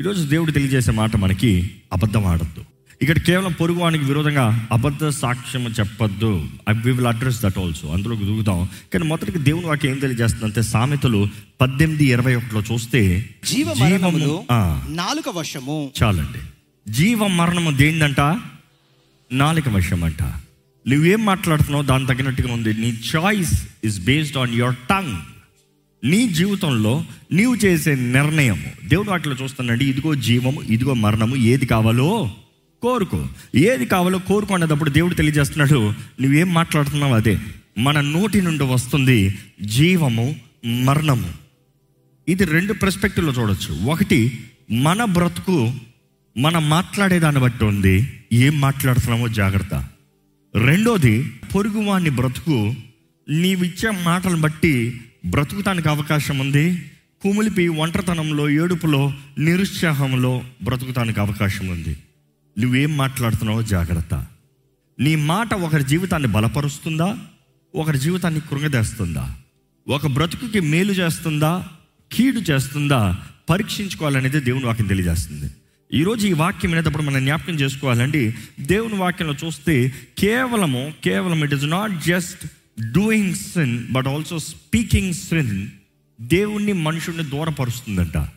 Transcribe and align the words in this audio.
ఈరోజు 0.00 0.22
దేవుడు 0.26 0.52
తెలియజేసే 0.52 0.92
మాట 0.92 1.16
మనకి 1.16 1.70
అబద్ధం 1.92 2.26
ఆడద్దు. 2.26 2.64
ఇక్కడ 3.02 3.18
కేవలం 3.18 3.52
పొరుగువానికి 3.52 4.04
విరోధంగా 4.04 4.68
అబద్ధ 4.72 5.08
సాక్ష్యం 5.08 5.66
చెప్పొద్దు. 5.80 6.48
I 6.70 6.72
we 6.72 6.92
will 6.92 7.06
address 7.06 7.42
that 7.42 7.58
also 7.58 7.88
అందులో 7.88 8.16
దిగుతాం 8.16 8.68
కానీ 8.92 9.04
మొదటికి 9.04 9.38
దేవుని 9.38 9.66
వాక్యం 9.66 9.92
ఏం 9.92 9.98
తెలియజేస్తుందంటే 9.98 10.62
సామెతలు 10.62 11.28
పద్దెనిమిది 11.60 12.04
ఇరవై 12.04 12.34
ఒకటిలో 12.34 12.62
చూస్తే 12.72 13.28
జీవ 13.44 13.74
మరణములు 13.74 14.44
నాలుక 14.88 15.28
వశము. 15.28 15.90
చాలండి. 16.02 16.40
జీవ 16.92 17.26
మరణము 17.26 17.70
దేందంట 17.76 18.20
నాలుక 19.32 19.68
వశం 19.68 20.04
అంట 20.04 20.22
నువ్వేం 20.88 21.24
మాట్లాడుతున్నావు 21.24 21.84
దాని 21.84 22.06
తగినట్టుగా 22.06 22.52
ఉంది. 22.52 22.74
నీ 22.74 22.90
choice 23.16 23.68
is 23.84 24.00
based 24.00 24.38
on 24.38 24.54
your 24.54 24.74
tongue 24.90 25.16
నీ 26.04 26.28
జీవితంలో 26.28 27.04
నీవు 27.32 27.54
చేసే 27.54 27.94
నిర్ణయం 27.94 28.64
దేవుడు 28.84 29.10
వాటిలో 29.10 29.36
చూస్తున్నాడు 29.42 29.82
ఇదిగో 29.82 30.14
జీవము 30.14 30.62
ఇదిగో 30.62 30.94
మరణము 30.94 31.36
ఏది 31.36 31.66
కావాలో 31.66 32.30
కోరుకో. 32.82 33.28
ఏది 33.56 33.86
కావాలో 33.86 34.18
కోరుకునేటప్పుడు 34.18 34.90
దేవుడు 34.90 35.14
తెలియజేస్తున్నాడు 35.14 35.90
నువ్వేం 36.22 36.54
మాట్లాడుతున్నావు 36.54 37.14
అదే. 37.14 37.38
మన 37.78 38.00
నోటి 38.00 38.42
నుండి 38.42 38.64
వస్తుంది 38.64 39.38
జీవము 39.62 40.36
మరణము. 40.66 41.32
ఇది 42.28 42.44
రెండు 42.44 42.72
పర్స్పెక్టివ్లో 42.72 43.32
చూడొచ్చు. 43.32 43.84
ఒకటి 43.84 44.38
మన 44.70 45.04
బ్రతుకు 45.04 45.72
మనం 46.38 46.70
మాట్లాడేదాన్ని 46.70 47.40
బట్టి 47.40 47.64
ఉంది. 47.64 48.08
ఏం 48.32 48.60
మాట్లాడుతున్నామో 48.60 49.28
జాగ్రత్త. 49.28 49.88
రెండోది 50.56 51.22
పొరుగువాని 51.54 52.10
బ్రతుకు 52.10 52.74
నీవిచ్చే 53.30 53.90
మాటలను 54.04 54.40
బట్టి 54.40 55.00
బ్రతుకుతానికి 55.26 55.88
అవకాశం 55.88 56.38
ఉంది. 56.38 56.90
కుమిలిపి 57.22 57.68
ఒంటరితనంలో 57.68 58.50
ఏడుపులో 58.50 59.12
నిరుత్సాహంలో 59.38 60.42
బ్రతుకుతానికి 60.62 61.20
అవకాశం 61.20 61.68
ఉంది. 61.68 61.96
నువ్వేం 62.58 62.96
మాట్లాడుతున్నావో 62.96 63.62
జాగ్రత్త. 63.62 64.26
నీ 65.00 65.14
మాట 65.14 65.54
ఒకరి 65.54 65.84
జీవితాన్ని 65.84 66.28
బలపరుస్తుందా? 66.28 67.18
ఒకరి 67.74 67.98
జీవితాన్ని 67.98 68.40
కృంగదేస్తుందా? 68.40 69.36
ఒక 69.88 70.06
బ్రతుకుకి 70.06 70.60
మేలు 70.60 70.92
చేస్తుందా? 70.92 71.68
కీడు 72.12 72.40
చేస్తుందా? 72.40 73.18
పరీక్షించుకోవాలనేది 73.50 74.40
దేవుని 74.40 74.66
వాక్యం 74.66 74.86
తెలియజేస్తుంది. 74.86 75.50
ఈరోజు 75.94 76.26
ఈ 76.26 76.32
వాక్యం 76.32 76.70
వినేటప్పుడు 76.70 77.02
మనం 77.02 77.24
జ్ఞాపకం 77.24 77.54
చేసుకోవాలండి. 77.54 78.34
దేవుని 78.60 78.94
వాక్యంలో 78.94 79.46
చూస్తే 79.46 79.92
కేవలము 80.18 80.92
కేవలం 81.04 81.44
it 81.44 81.54
is 81.54 81.64
not 81.64 82.04
just 82.04 82.46
doing 82.92 83.34
sin 83.34 83.86
but 83.92 84.08
also 84.08 84.38
speaking 84.38 85.14
sin 85.14 85.68
దేవుణ్ణి 86.20 86.72
మనుషుడిని 86.72 87.24
దూరపరుస్తుందంట. 87.24 88.28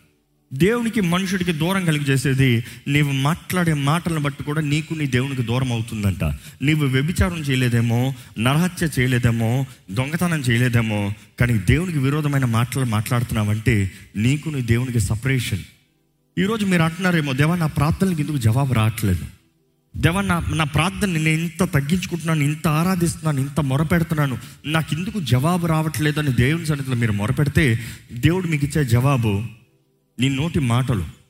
దేవునికి 0.54 1.02
మనుషుడికి 1.02 1.52
దూరం 1.52 1.86
కలిగజేసేది 1.86 2.64
నీవు 2.88 3.12
మాట్లాడే 3.12 3.74
మాటలను 3.74 4.20
బట్టి 4.20 4.44
కూడా 4.44 4.62
నీకు 4.62 4.94
నీ 4.94 5.06
దేవునికి 5.08 5.42
దూరం 5.42 5.72
అవుతుందంట. 5.72 6.24
నీవు 6.62 6.86
వ్యభిచారం 6.86 7.38
చేయలేదేమో 7.38 8.16
నరహత్య 8.40 8.88
చేయలేదేమో 9.00 9.66
దొంగతనం 9.92 10.40
చేయలేదేమో 10.40 11.14
కానీ 11.40 11.54
దేవునికి 11.54 11.98
విరోధమైన 11.98 12.46
మాటలు 12.46 12.86
మాట్లాడుతున్నావంటే 12.86 13.92
నీకు 14.16 14.50
నీ 14.50 14.62
దేవునికి 14.62 15.00
సపరేషన్ 15.00 15.64
ఈరోజు 16.38 16.66
మీరు 16.66 16.82
అంటున్నారేమో 16.82 17.34
దేవా 17.34 17.56
నా 17.56 17.68
ప్రార్థనలకు 17.68 18.22
ఎందుకు 18.22 18.38
జవాబు 18.38 18.74
రావట్లేదు? 18.74 19.43
దేవా 19.98 20.22
నా 20.22 20.40
నా 20.56 20.64
ప్రార్థన 20.64 21.10
నేను 21.10 21.30
ఇంత 21.30 21.64
తగ్గించుకుంటున్నాను 21.64 22.44
ఇంత 22.44 22.68
ఆరాధిస్తున్నాను 22.68 23.40
ఇంత 23.40 23.60
మొరపెడుతున్నాను. 23.60 24.38
నాకు 24.66 24.94
ఎందుకు 24.94 25.20
జవాబు 25.20 25.68
రావట్లేదు 25.68 26.20
అని 26.20 26.34
దేవుని 26.34 26.66
సన్నిధిలో 26.66 26.96
మీరు 26.96 27.12
మొరపెడితే 27.12 27.80
దేవుడు 28.14 28.48
మీకు 28.48 28.66
ఇచ్చే 28.66 28.86
జవాబు 28.86 29.44
నీ 30.20 30.30
నోటి 30.30 30.60
మాటలు. 30.60 31.23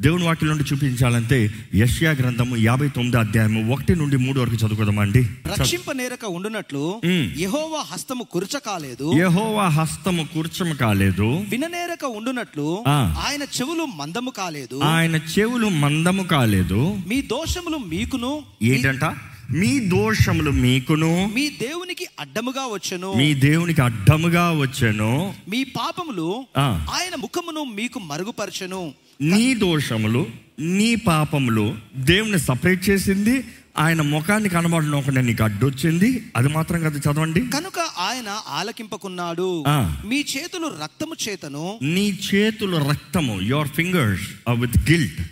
దేవుని 0.00 0.24
వాక్యం 0.24 0.48
నుండి 0.50 0.64
చూపించాలంటే 0.72 1.50
యష్యా 1.74 2.10
గ్రంథము 2.10 2.56
యాభై 2.56 2.88
తొమ్మిది 2.88 3.18
అధ్యాయము 3.18 3.72
ఒకటి 3.72 3.96
నుండి 3.96 4.16
మూడు 4.16 4.40
వరకు 4.40 4.54
చదువుకుందామండి. 4.54 5.26
రక్షింప 5.58 5.92
నేరక 5.92 6.24
ఉండునట్లు. 6.24 7.00
యెహోవా 7.38 7.94
హస్తము 7.94 8.22
కురచ 8.22 8.58
కాలేదు. 8.66 9.12
యెహోవా 9.14 9.68
హస్తము 9.68 10.28
కూర్చము 10.34 10.74
కాలేదు. 10.74 11.44
విననేరక 11.48 12.04
ఉండునట్లు. 12.04 12.84
ఆయన 12.88 13.42
చెవులు 13.42 13.84
మందము 13.84 14.30
కాలేదు. 14.30 14.80
ఆయన 14.80 15.16
చెవులు 15.16 15.68
మందము 15.68 16.22
కాలేదు. 16.22 16.98
మీ 17.06 17.22
దోషములు 17.22 17.78
మీకును. 17.78 18.42
ఏంటంట? 18.62 19.04
మీ 19.50 19.78
దోషములు 19.78 20.50
మీకును. 20.50 21.30
మీ 21.34 21.48
దేవునికి 21.48 22.06
అడ్డముగా 22.20 22.66
వచ్చెను. 22.66 23.14
మీ 23.14 23.34
దేవునికి 23.34 23.82
అడ్డముగా 23.82 24.52
వచ్చాను. 24.52 25.34
మీ 25.48 25.64
పాపములు. 25.64 26.46
ఆయన 26.58 27.14
ముఖమును 27.14 27.64
మీకు 27.64 27.98
మరుగుపరచెను. 27.98 28.92
నీ 29.22 29.54
దోషములు 29.54 30.26
నీ 30.58 30.94
పాపములు 30.94 31.74
దేవుని 31.96 32.38
సపరేట్ 32.38 32.90
చేసింది. 32.90 33.44
ఆయన 33.78 34.00
ముఖాన్ని 34.02 34.48
కనబడనకుండా 34.48 35.20
నీకు 35.20 35.44
అడ్డొచ్చింది. 35.44 36.22
అది 36.36 36.48
మాత్రం 36.48 36.80
కదా 36.80 37.12
చదవండి. 37.12 37.40
కనుక 37.40 37.78
ఆయన 37.78 38.40
ఆలకింపకున్నాడు. 38.48 39.64
మీ 40.06 40.24
చేతులు 40.36 40.66
రక్తము 40.82 41.14
చేతను. 41.28 41.78
నీ 41.82 42.18
చేతులు 42.34 42.76
రక్తము 42.90 43.40
యువర్ 43.40 43.68
ఫింగర్స్ 43.68 44.50
విత్ 44.60 44.90
గిల్ట్ 44.90 45.22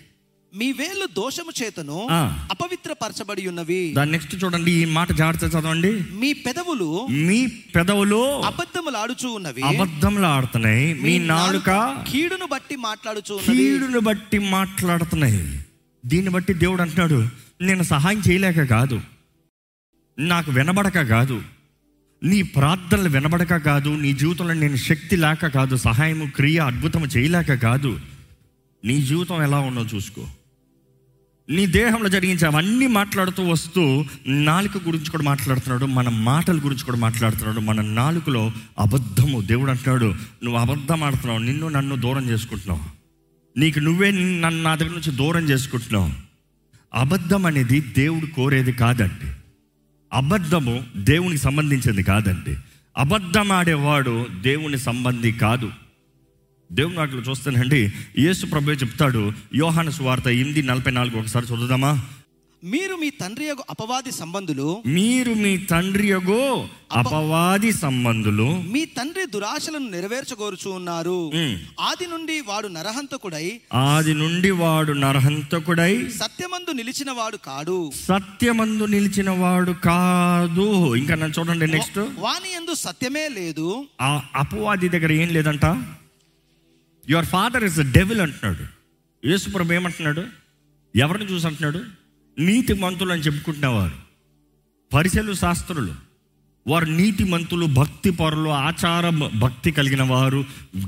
మీ 0.57 0.73
వేళ్ళు 0.73 1.07
దోషము 1.07 1.65
చేతను. 1.65 2.09
అపవిత్రపరచబడి 2.51 3.49
ఉన్నవి. 3.49 3.93
దాని 3.93 4.13
నెక్స్ట్ 4.13 4.45
చూడండి 4.45 4.73
ఈ 4.73 4.85
మాట 4.85 5.13
జాగ్రత్త 5.13 5.45
చదవండి. 5.45 5.93
మీ 5.93 6.33
పెదవులు 6.33 7.07
మీ 7.07 7.47
పెదవులు 7.47 8.41
అబద్ధములు 8.41 8.97
ఆడుచూ 8.97 9.31
ఉన్నవి. 9.31 9.63
అబద్ధంలో 9.63 10.29
ఆడుతున్నాయి 10.29 10.95
మీ 10.95 11.19
నాలుక 11.19 11.99
కీడును 12.09 12.47
బట్టి 12.47 12.77
మాట్లాడుచూ 12.77 13.37
కీడును 13.37 14.01
బట్టి 14.01 14.39
మాట్లాడుతున్నాయి. 14.39 15.61
దీన్ని 16.07 16.31
బట్టి 16.31 16.53
దేవుడు 16.53 16.83
అంటున్నాడు 16.83 17.29
నేను 17.61 17.83
సహాయం 17.83 18.23
చేయలేక 18.31 18.63
కాదు. 18.63 19.01
నాకు 20.19 20.51
వినబడక 20.51 21.09
కాదు. 21.09 21.43
నీ 22.23 22.43
ప్రార్థనలు 22.43 23.09
వినబడక 23.09 23.57
కాదు. 23.57 23.89
నీ 23.89 24.13
జీవితంలో 24.13 24.55
నేను 24.55 24.77
శక్తి 24.77 25.17
లేక 25.17 25.47
కాదు. 25.47 25.77
సహాయము 25.77 26.31
క్రియ 26.31 26.59
అద్భుతము 26.59 27.07
చేయలేక 27.07 27.55
కాదు. 27.55 28.01
నీ 28.85 29.03
జీవితం 29.03 29.43
ఎలా 29.43 29.59
ఉన్నో 29.59 29.83
చూసుకో. 29.95 30.27
నీ 31.51 31.67
దేహంలో 31.67 32.09
జరిగించే 32.09 32.47
అవన్నీ 32.47 32.87
మాట్లాడుతూ 32.87 33.43
వస్తూ 33.43 34.05
నాలుక 34.27 34.77
గురించి 34.77 35.11
కూడా 35.11 35.23
మాట్లాడుతున్నాడు 35.23 35.85
మన 35.87 36.09
మాటల 36.09 36.57
గురించి 36.57 36.85
కూడా 36.85 36.99
మాట్లాడుతున్నాడు 36.99 37.61
మన 37.61 37.81
నాలుకలో 37.81 38.53
అబద్ధము. 38.79 39.41
దేవుడు 39.41 39.71
అంటున్నాడు 39.71 40.15
నువ్వు 40.45 40.61
అబద్ధం 40.61 41.03
ఆడుతున్నావు 41.03 41.39
నిన్ను 41.39 41.69
నన్ను 41.69 41.97
దూరం 41.97 42.31
చేసుకుంటున్నావు. 42.31 42.99
నీకు 43.59 43.79
నువ్వే 43.79 44.11
నన్ను 44.11 44.63
నా 44.63 44.75
దగ్గర 44.75 44.91
నుంచి 44.91 45.13
దూరం 45.13 45.45
చేసుకుంటున్నావు. 45.45 46.11
అబద్ధం 46.95 47.47
అనేది 47.47 47.81
దేవుడు 47.81 48.27
కోరేది 48.27 48.73
కాదండి. 48.73 49.33
అబద్ధము 50.13 50.85
దేవునికి 50.97 51.43
సంబంధించింది 51.43 52.03
కాదండి. 52.03 52.57
అబద్ధం 52.99 53.53
ఆడేవాడు 53.53 54.27
దేవుని 54.41 54.79
సంబంధి 54.79 55.33
కాదు. 55.33 55.73
దేవుని 56.73 56.97
వాటిలో 56.97 57.21
చూస్తానండి. 57.21 57.93
యేసు 58.19 58.47
ప్రభు 58.47 58.71
చెప్తాడు 58.71 59.33
యోహాను 59.55 59.91
సువార్త 59.91 60.27
ఎనిమిది 60.27 60.62
నలభై 60.62 60.91
నాలుగు 60.91 61.19
ఒకసారి 61.19 61.47
చదువుదామా? 61.47 62.03
మీరు 62.65 62.95
మీ 62.95 63.11
తండ్రి 63.11 63.45
యొక్క 63.45 63.62
అపవాది 63.71 64.12
సంబంధులు? 64.12 64.83
మీరు 64.87 65.34
మీ 65.34 65.56
తండ్రి 65.56 66.09
యొగో 66.09 66.69
అపవాది 66.93 67.73
సంబంధులు. 67.73 68.62
మీ 68.62 68.84
తండ్రి 68.84 69.27
దురాశలను 69.27 69.89
నెరవేర్చగోరుచు 69.89 70.71
ఉన్నారు. 70.71 71.33
ఆది 71.81 72.06
నుండి 72.06 72.41
వాడు 72.41 72.69
నరహంతకుడై 72.69 73.61
ఆది 73.75 74.15
నుండి 74.15 74.50
వాడు 74.50 74.93
నరహంతకుడై 74.93 76.06
సత్యమందు 76.09 76.71
నిలిచిన 76.71 77.11
వాడు 77.11 77.37
కాడు. 77.37 77.93
సత్యమందు 78.09 78.85
నిలిచిన 78.85 79.31
వాడు 79.31 79.73
కాదు. 79.73 80.97
ఇంకా 80.97 81.15
నన్ను 81.15 81.41
చూడండి 81.41 81.67
నెక్స్ట్. 81.67 81.99
వాని 81.99 82.55
ఎందు 82.56 82.75
సత్యమే 82.75 83.29
లేదు. 83.29 83.85
ఆ 84.00 84.23
అపవాది 84.37 84.89
దగ్గర 84.89 85.12
ఏం 85.12 85.29
లేదంట? 85.29 85.65
Your 87.11 87.27
father 87.27 87.65
is 87.65 87.79
the 87.79 87.95
devil 87.95 88.21
అంటున్నాడు. 88.21 88.67
యేసుప్రభు 89.27 89.73
ఏమంటున్నాడు? 89.73 90.25
ఎవరిని 90.97 91.32
చూసి 91.32 91.47
అంటున్నాడు? 91.47 91.85
నీతి 92.38 92.73
మంతులు 92.73 93.12
అని 93.12 93.23
చెప్పుకుంటున్నవారు. 93.23 93.94
పరిశలు 94.94 95.32
శాస్త్రులు. 95.32 95.94
వారు 96.67 96.85
నీతి 96.85 97.25
మంతులు 97.25 97.67
భక్తి 97.67 98.11
పరులు 98.11 98.50
ఆచార 98.50 99.09
భ- 99.09 99.38
భక్తి 99.38 99.71
కలిగిన 99.71 100.03
వారు 100.03 100.44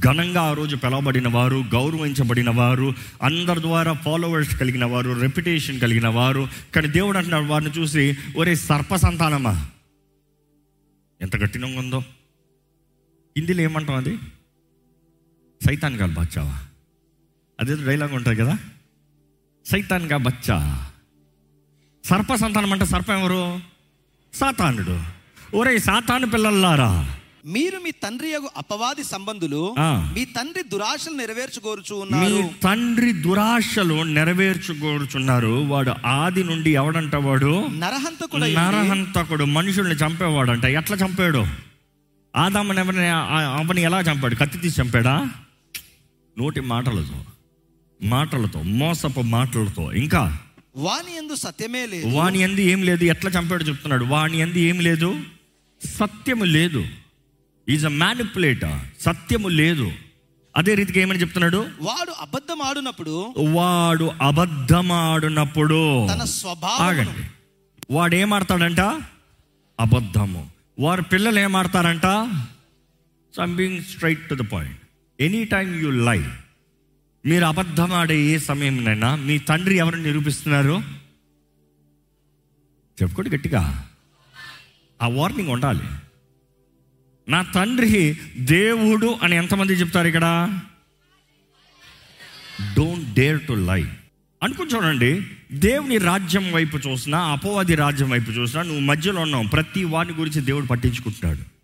ఘనంగా 0.06 0.42
ఆ 0.42 0.52
రోజు 0.52 0.76
పిలవబడిన 0.76 1.28
వారు 1.28 1.64
గౌరవించబడిన 1.72 2.50
వారు 2.50 2.94
అందరి 3.22 3.60
ద్వారా 3.60 3.92
ఫాలోవర్స్ 3.92 4.56
కలిగిన 4.56 4.84
వారు 4.84 5.20
రెప్యుటేషన్ 5.20 5.80
కలిగిన 5.80 6.08
వారు 6.08 6.48
కానీ 6.74 6.88
దేవుడు 6.88 7.16
అంటున్నాడు 7.16 7.44
వారిని 7.44 7.70
చూసి 7.70 8.16
ఒరే 8.36 8.54
సర్ప 8.54 8.96
సంతానమా 8.96 9.66
ఎంత 11.22 11.40
కఠినంగా 11.40 11.78
ఉందో 11.78 11.98
హిందీలో 13.36 13.62
ఏమంటాం 13.62 13.96
అది? 13.96 14.18
సైతాన్గా 15.66 16.06
బచ్చావా? 16.06 16.60
అదే 17.60 17.76
డైలాగ్ 17.86 18.12
ఉంటుంది 18.12 18.40
కదా? 18.40 18.58
సైతాన్గా 19.66 20.16
బచ్చా. 20.16 20.86
సర్ప 22.04 22.34
సంతానం 22.34 22.72
అంటే 22.72 22.84
సర్పం 22.84 23.20
ఎవరు? 23.20 23.60
సాతానుడు. 24.34 25.02
ఒరే 25.56 25.78
సాతాను 25.78 26.30
పిల్లల్లారా. 26.30 27.16
మీరు 27.46 27.78
మీ 27.78 27.90
తండ్రి 27.90 28.34
అపవాది 28.34 29.04
సంబంధులు. 29.04 29.74
మీ 30.14 30.24
తండ్రి 30.24 30.62
దురాశలు 30.62 31.14
నెరవేర్చుకోరుచు 31.14 31.94
ఉన్నారు. 31.94 32.50
తండ్రి 32.62 33.12
దురాశలు 33.12 34.02
నెరవేర్చుకోరుచున్నారు. 34.02 35.46
వాడు 35.46 35.92
ఆది 36.06 36.44
నుండి 36.44 36.70
ఎవడంట 36.70 37.14
వాడు? 37.14 37.66
నరహంతకుడై 37.66 38.54
నరహంతకుడు. 38.54 39.44
మనుషుల్ని 39.44 39.94
చంపేవాడంట. 39.94 40.64
ఎట్లా 40.64 40.96
చంపాడు? 40.96 41.46
ఆదామని 42.36 42.78
ఎవరిని 42.78 43.08
అవని 43.58 43.82
ఎలా 43.82 44.00
చంపాడు? 44.00 44.34
కత్తి 44.34 44.58
తీసి 44.58 44.82
చంపాడా? 44.82 45.30
నోటి 46.40 46.60
మాటలతో 46.60 47.24
మాటలతో 48.02 48.62
మోసపు 48.62 49.20
మాటలతో 49.20 49.92
ఇంకా 49.92 50.38
వాని 50.76 51.16
ఎందు 51.16 51.34
సత్యమే 51.34 51.86
లేదు. 51.86 52.06
వాని 52.06 52.38
ఎందు 52.38 52.60
ఏం 52.60 52.82
లేదు 52.82 53.04
ఎట్లా 53.04 53.30
చంపాడు 53.30 53.64
చెప్తున్నాడు? 53.64 54.04
వాని 54.04 54.38
ఎందు 54.38 54.58
ఏం 54.58 54.80
లేదు? 54.80 55.20
సత్యము 55.84 56.44
లేదు. 56.44 56.86
ఈజ్ 57.68 57.86
అ 57.86 57.88
మ్యానిపులేటర్ 57.88 59.02
సత్యము 59.02 59.48
లేదు. 59.48 59.92
అదే 60.56 60.74
రీతికి 60.74 61.00
ఏమని 61.00 61.20
చెప్తున్నాడు? 61.20 61.56
వాడు 61.80 62.10
అబద్ధం 62.10 62.62
ఆడునప్పుడు 62.62 63.34
వాడు 63.38 64.10
అబద్ధమాడునప్పుడు. 64.22 66.08
తన 66.12 66.24
స్వభావం 66.24 66.86
ఆగండి. 66.86 67.24
వాడు 67.90 68.14
ఏమాడతాడంట 68.14 68.80
అబద్ధము. 69.80 70.50
వారి 70.78 71.02
పిల్లలు 71.02 71.40
ఏమాడతారంట? 71.40 72.06
Something 73.36 73.82
straight 73.82 74.28
to 74.28 74.34
the 74.34 74.38
point 74.38 74.79
any 75.20 75.44
time 75.44 75.80
you 75.80 75.90
lie 75.90 76.24
మీరు 77.26 77.44
అబద్ధం 77.44 77.92
ఆడే 77.92 78.20
ఏ 78.20 78.38
సమయంనైనా 78.38 79.16
మీ 79.16 79.38
తండ్రి 79.38 79.76
ఎవరిని 79.76 80.02
నిరూపిస్తున్నారు? 80.02 80.82
చెప్పుకోండి 83.02 83.30
గట్టిగా. 83.30 83.88
ఆ 85.02 85.08
వార్నింగ్ 85.08 85.48
ఉండాలి. 85.48 85.82
నా 87.28 87.42
తండ్రి 87.42 88.18
దేవుడు 88.36 89.18
అని 89.22 89.36
ఎంతమంది 89.36 89.72
చెప్తారు 89.72 90.06
ఇక్కడ? 90.06 90.60
డోంట్ 92.76 93.14
డేర్ 93.14 93.46
టు 93.46 93.52
లై 93.52 93.84
అనుకుని 94.42 94.70
చూడండి 94.70 95.26
దేవుని 95.52 95.98
రాజ్యం 95.98 96.52
వైపు 96.52 96.76
చూసినా 96.76 97.18
అపవాది 97.18 97.74
రాజ్యం 97.74 98.10
వైపు 98.10 98.30
చూసినా 98.30 98.62
నువ్వు 98.62 98.80
మధ్యలో 98.80 99.20
ఉన్నావు. 99.20 99.44
ప్రతి 99.44 99.84
వాని 99.84 100.12
గురించి 100.12 100.40
దేవుడు 100.40 100.66
పట్టించుకుంటున్నాడు. 100.66 101.59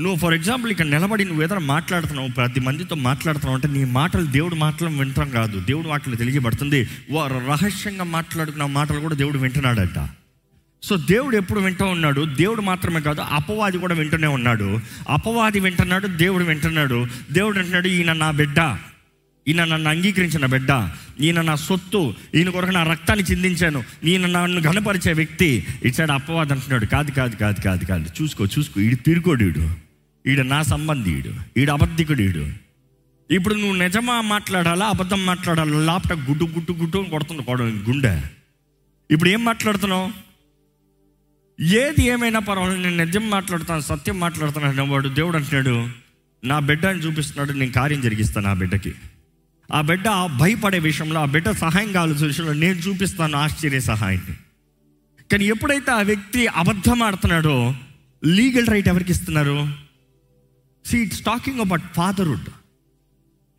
నువ్వు 0.00 0.18
ఫర్ 0.18 0.34
ఎగ్జాంపుల్ 0.34 0.72
ఇక్కడ 0.72 0.86
నిలబడి 0.86 1.24
నువ్వు 1.24 1.42
ఏదైనా 1.42 1.60
మాట్లాడుతున్నావు 1.60 2.28
ప్రతి 2.28 2.60
మందితో 2.60 2.94
మాట్లాడుతున్నావు 2.94 3.56
అంటే 3.56 3.68
నీ 3.68 3.84
మాటలు 3.84 4.26
దేవుడు 4.26 4.54
మాటలు 4.54 4.88
వింటాం 4.88 5.30
కాదు. 5.30 5.60
దేవుడు 5.60 5.88
మాటలు 5.88 6.16
తెలియబడుతుంది 6.16 6.88
వారు 7.10 7.42
రహస్యంగా 7.48 8.04
మాట్లాడుకున్న 8.04 8.64
మాటలు 8.64 9.00
కూడా 9.00 9.14
దేవుడు 9.14 9.38
వింటున్నాడట. 9.38 10.08
సో 10.82 10.96
దేవుడు 10.96 11.36
ఎప్పుడు 11.36 11.60
వింటూ 11.60 11.86
ఉన్నాడు? 11.86 12.24
దేవుడు 12.24 12.60
మాత్రమే 12.60 13.00
కాదు 13.00 13.20
అపవాది 13.20 13.78
కూడా 13.78 13.94
వింటూనే 13.94 14.26
ఉన్నాడు. 14.26 14.78
అపవాది 15.08 15.60
వింటున్నాడు 15.60 16.06
దేవుడు 16.06 16.44
వింటున్నాడు. 16.44 17.06
దేవుడు 17.32 17.58
అంటున్నాడు 17.58 17.88
ఈయన 17.88 18.12
నా 18.12 18.30
బిడ్డ. 18.30 18.78
ఈయన 19.48 19.64
నన్ను 19.64 19.90
అంగీకరించిన 19.90 20.46
బిడ్డ. 20.46 20.90
ఈయన 21.20 21.40
నా 21.40 21.54
సొత్తు. 21.54 22.14
ఈయన 22.34 22.50
కొరకు 22.50 22.70
నా 22.70 22.82
రక్తాన్ని 22.82 23.24
చిందించాను. 23.24 23.84
ఈయన 24.04 24.26
నన్ను 24.26 24.60
ఘనపరిచే 24.60 25.12
వ్యక్తి. 25.12 25.66
ఇచ్చాడు 25.84 26.12
అపవాది 26.12 26.52
అంటున్నాడు 26.52 26.86
కాదు 26.86 27.10
కాదు 27.10 27.36
కాదు 27.36 27.60
కాదు 27.60 27.84
కాదు. 27.84 28.22
చూసుకో 28.22 28.44
చూసుకో. 28.44 28.80
ఈడు 28.80 28.96
తిరుకోడు 28.96 29.83
ఈడు 30.26 30.40
ఈడ 30.40 30.46
నా 30.46 30.62
సంబంధి 30.62 31.10
ఈడు 31.10 31.60
ఈడు 31.60 31.72
అబద్ధికుడు 31.72 32.22
ఈడు 32.22 32.48
ఇప్పుడు 33.30 33.54
నువ్వు 33.54 33.76
నిజమా 33.76 34.20
మాట్లాడాలా 34.20 34.86
అబద్ధం 34.86 35.26
మాట్లాడాలా? 35.26 35.78
లాప్టాప్ 35.78 36.20
గుడ్డు 36.20 36.44
గుడ్డు 36.44 36.72
గుడ్డు 36.72 36.98
కొడుతుంది 36.98 37.42
కొడ 37.42 37.62
గుండె. 37.62 38.22
ఇప్పుడు 39.10 39.30
ఏం 39.30 39.44
మాట్లాడుతున్నావు? 39.44 40.10
ఏది 41.62 42.06
ఏమైనా 42.06 42.38
పర్వాలేదు 42.38 42.80
నేను 42.80 43.04
నిజం 43.04 43.30
మాట్లాడుతాను 43.30 43.80
సత్యం 43.80 44.20
మాట్లాడుతాను 44.20 44.86
వాడు 44.86 45.08
దేవుడు 45.08 45.36
అంటున్నాడు 45.36 45.88
నా 46.46 46.58
బిడ్డని 46.58 46.98
చూపిస్తున్నాడు 46.98 47.52
నేను 47.52 47.72
కార్యం 47.72 48.00
జరిగిస్తాను 48.00 48.48
ఆ 48.48 48.54
బిడ్డకి. 48.54 48.92
ఆ 49.72 49.80
బిడ్డ 49.80 50.04
భయపడే 50.40 50.78
విషయంలో 50.78 51.20
ఆ 51.20 51.24
బిడ్డ 51.24 51.50
సహాయం 51.50 51.92
కావాల్సిన 51.92 52.26
విషయంలో 52.26 52.52
నేను 52.52 52.74
చూపిస్తాను 52.74 53.36
ఆశ్చర్య 53.36 53.80
సహాయాన్ని. 53.80 54.36
కానీ 55.32 55.44
ఎప్పుడైతే 55.44 55.92
ఆ 55.92 56.02
వ్యక్తి 56.02 56.46
అబద్ధం 56.46 57.02
ఆడుతున్నాడో 57.02 57.74
లీగల్ 58.26 58.66
రైట్ 58.66 58.88
ఎవరికి 58.88 59.10
ఇస్తున్నారు? 59.10 59.83
See 60.86 60.98
it's 60.98 61.20
talking 61.20 61.60
about 61.60 61.82
fatherhood 61.94 62.48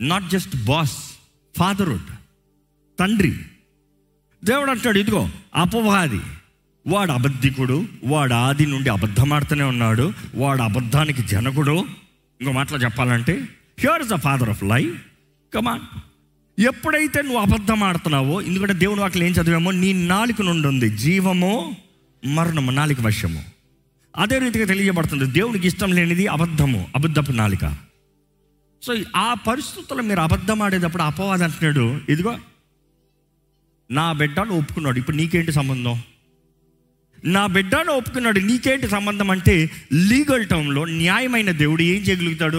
not 0.02 0.30
just 0.30 0.66
boss 0.66 0.98
fatherhood 1.58 2.10
తండ్రి. 3.00 3.40
దేవుడు 4.44 4.72
అంటాడు 4.72 5.00
ఇదిగో 5.00 5.30
అపవాది 5.56 6.22
వాడు 6.88 7.12
అబద్ధికుడు 7.12 7.86
వాడు 8.04 8.34
ఆది 8.34 8.66
నుండి 8.66 8.90
అబద్ధమాడుతూనే 8.90 9.64
ఉన్నాడు 9.64 10.14
వాడు 10.36 10.62
అబద్ధానికి 10.62 11.24
జనకుడు. 11.24 11.86
ఇంకో 12.42 12.52
మాటలో 12.52 12.80
చెప్పాలంటే 12.80 13.34
here 13.80 14.02
is 14.02 14.10
the 14.10 14.16
father 14.16 14.50
of 14.50 14.64
life 14.64 15.02
come on 15.54 15.82
ఎప్పుడైతే 16.60 17.22
నువ్వు 17.22 17.40
అబద్ధం 17.40 17.84
ఆడుతున్నావో 17.84 18.42
ఎందుకంటే 18.42 18.74
దేవుడు 18.74 19.02
వాటిలో 19.02 19.26
ఏం 19.26 19.32
చదివామో 19.32 19.72
నీ 19.72 19.94
నాలుక 19.94 20.42
నుండి 20.42 20.68
ఉంది 20.68 20.90
జీవము 20.90 21.78
మరణము 22.26 22.72
నాలుక 22.72 23.02
వశము. 23.02 23.55
అదే 24.18 24.40
రీతిగా 24.40 24.66
తెలియబడుతుంది 24.66 25.26
దేవునికి 25.26 25.68
ఇష్టం 25.68 25.92
లేనిది 25.92 26.28
అబద్ధము 26.28 26.88
అబద్ధపు 26.96 27.32
నాలిక. 27.32 27.78
సో 28.84 28.96
ఆ 29.16 29.34
పరిస్థితుల్లో 29.34 30.04
మీరు 30.04 30.20
అబద్ధం 30.20 30.62
ఆడేటప్పుడు 30.62 31.04
అపవాదం 31.04 31.44
అంటున్నాడు. 31.44 32.00
ఇదిగో 32.10 32.38
నా 33.92 34.14
బిడ్డను 34.14 34.52
ఒప్పుకున్నాడు. 34.52 35.00
ఇప్పుడు 35.00 35.18
నీకేంటి 35.18 35.52
సంబంధం? 35.52 36.02
నా 37.26 37.48
బిడ్డను 37.48 37.92
ఒప్పుకున్నాడు. 37.92 38.40
నీకేంటి 38.40 38.88
సంబంధం 38.88 39.32
అంటే 39.32 39.70
లీగల్ 39.94 40.48
టర్మ్లో 40.48 40.86
న్యాయమైన 40.86 41.52
దేవుడు 41.52 41.82
ఏం 41.82 42.02
చేయగలుగుతాడు? 42.02 42.58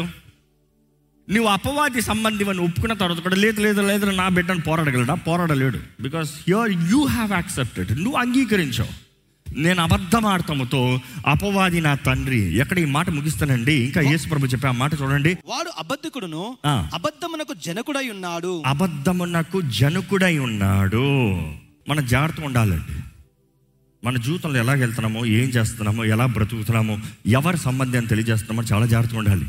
నువ్వు 1.31 1.49
అపవాది 1.49 2.01
సంబంధం 2.01 2.49
అని 2.49 2.61
ఒప్పుకున్న 2.61 2.93
తర్వాత 2.93 3.19
కూడా 3.19 3.37
లేదు 3.37 3.61
లేదు 3.61 3.81
లేదు 3.81 4.07
నా 4.07 4.29
బిడ్డను 4.29 4.61
పోరాడగలడా? 4.61 5.15
పోరాడలేడు. 5.15 5.79
Because 6.01 6.31
your 6.49 6.73
you 6.73 7.05
have 7.05 7.33
accepted 7.33 7.91
నువ్వు 7.91 8.19
అంగీకరించావు. 8.21 9.06
నేను 9.57 9.83
అబద్ధం 9.83 10.27
ఆడతాముతో 10.27 11.01
అపవాది 11.27 11.81
నా 11.81 11.95
తండ్రి. 11.95 12.57
ఎక్కడ 12.57 12.79
ఈ 12.79 12.85
మాట 12.85 13.11
ముగిస్తానండి? 13.11 13.75
ఇంకా 13.75 14.01
యేసు 14.01 14.29
ప్రభు 14.29 14.47
చెప్పే 14.47 14.69
ఆ 14.69 14.71
మాట 14.71 14.91
చూడండి. 15.03 15.37
వాడు 15.47 15.71
అబద్ధికుడును. 15.79 16.59
అబద్ధమునకు 16.67 17.55
జనకుడై 17.55 18.09
ఉన్నాడు. 18.09 18.63
అబద్ధమునకు 18.67 19.61
జనకుడై 19.61 20.39
ఉన్నాడు. 20.39 21.33
మన 21.89 22.01
జాగ్రత్తగా 22.01 22.47
ఉండాలండి. 22.47 23.01
మన 24.05 24.17
జీవితంలో 24.17 24.59
ఎలా 24.59 24.73
వెళ్తున్నామో 24.73 25.27
ఏం 25.27 25.49
చేస్తున్నామో 25.49 26.05
ఎలా 26.05 26.27
బ్రతుకుతున్నామో 26.27 26.99
ఎవరి 27.27 27.57
సంబంధం 27.57 27.99
అని 27.99 28.07
తెలియజేస్తున్నామో 28.07 28.63
చాలా 28.73 28.87
జాగ్రత్తగా 28.87 29.19
ఉండాలి. 29.19 29.47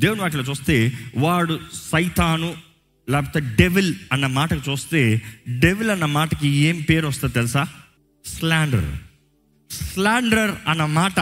దేవుని 0.00 0.20
వాటిలో 0.20 0.42
చూస్తే 0.42 0.92
వాడు 1.18 1.60
సైతాను 1.74 2.54
లేకపోతే 3.10 3.40
డెవిల్ 3.40 3.94
అన్న 4.12 4.26
మాటకు 4.26 4.70
చూస్తే 4.70 5.22
డెవిల్ 5.48 5.90
అన్న 5.90 6.04
మాటకి 6.04 6.48
ఏం 6.48 6.80
పేరు 6.90 7.08
వస్తుంది 7.08 7.34
తెలుసా? 7.34 7.66
స్లాండర్. 8.26 9.09
స్లాండర్ 9.70 10.50
అన్న 10.68 10.84
మాట 10.84 11.20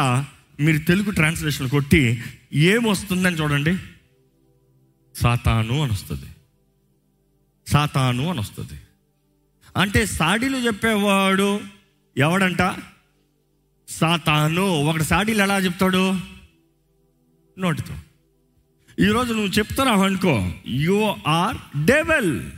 మీరు 0.61 0.79
తెలుగు 0.79 1.11
ట్రాన్స్లేషన్ 1.11 1.69
కొట్టి 1.69 2.23
ఏమొస్తుందని 2.53 3.37
చూడండి. 3.37 3.77
సాతాను 5.15 5.83
అని 5.83 5.93
వస్తుంది. 5.93 6.27
సాతాను 7.69 8.31
అని 8.31 8.41
వస్తుంది. 8.41 8.81
అంటే 9.77 10.07
సాడీలు 10.07 10.57
చెప్పేవాడు 10.57 11.61
ఎవడంట? 12.17 12.77
సాతాను. 13.89 14.63
ఒకటి 14.63 15.05
సాడీలు 15.05 15.43
ఎలా 15.43 15.59
చెప్తాడు? 15.59 16.15
నోటితో. 17.59 17.95
ఈరోజు 19.01 19.35
నువ్వు 19.35 19.51
చెప్తున్నావు 19.51 20.05
అనుకో. 20.05 20.53
యు 20.67 21.17
ఆర్ 21.27 21.85
డెవెల్ 21.85 22.51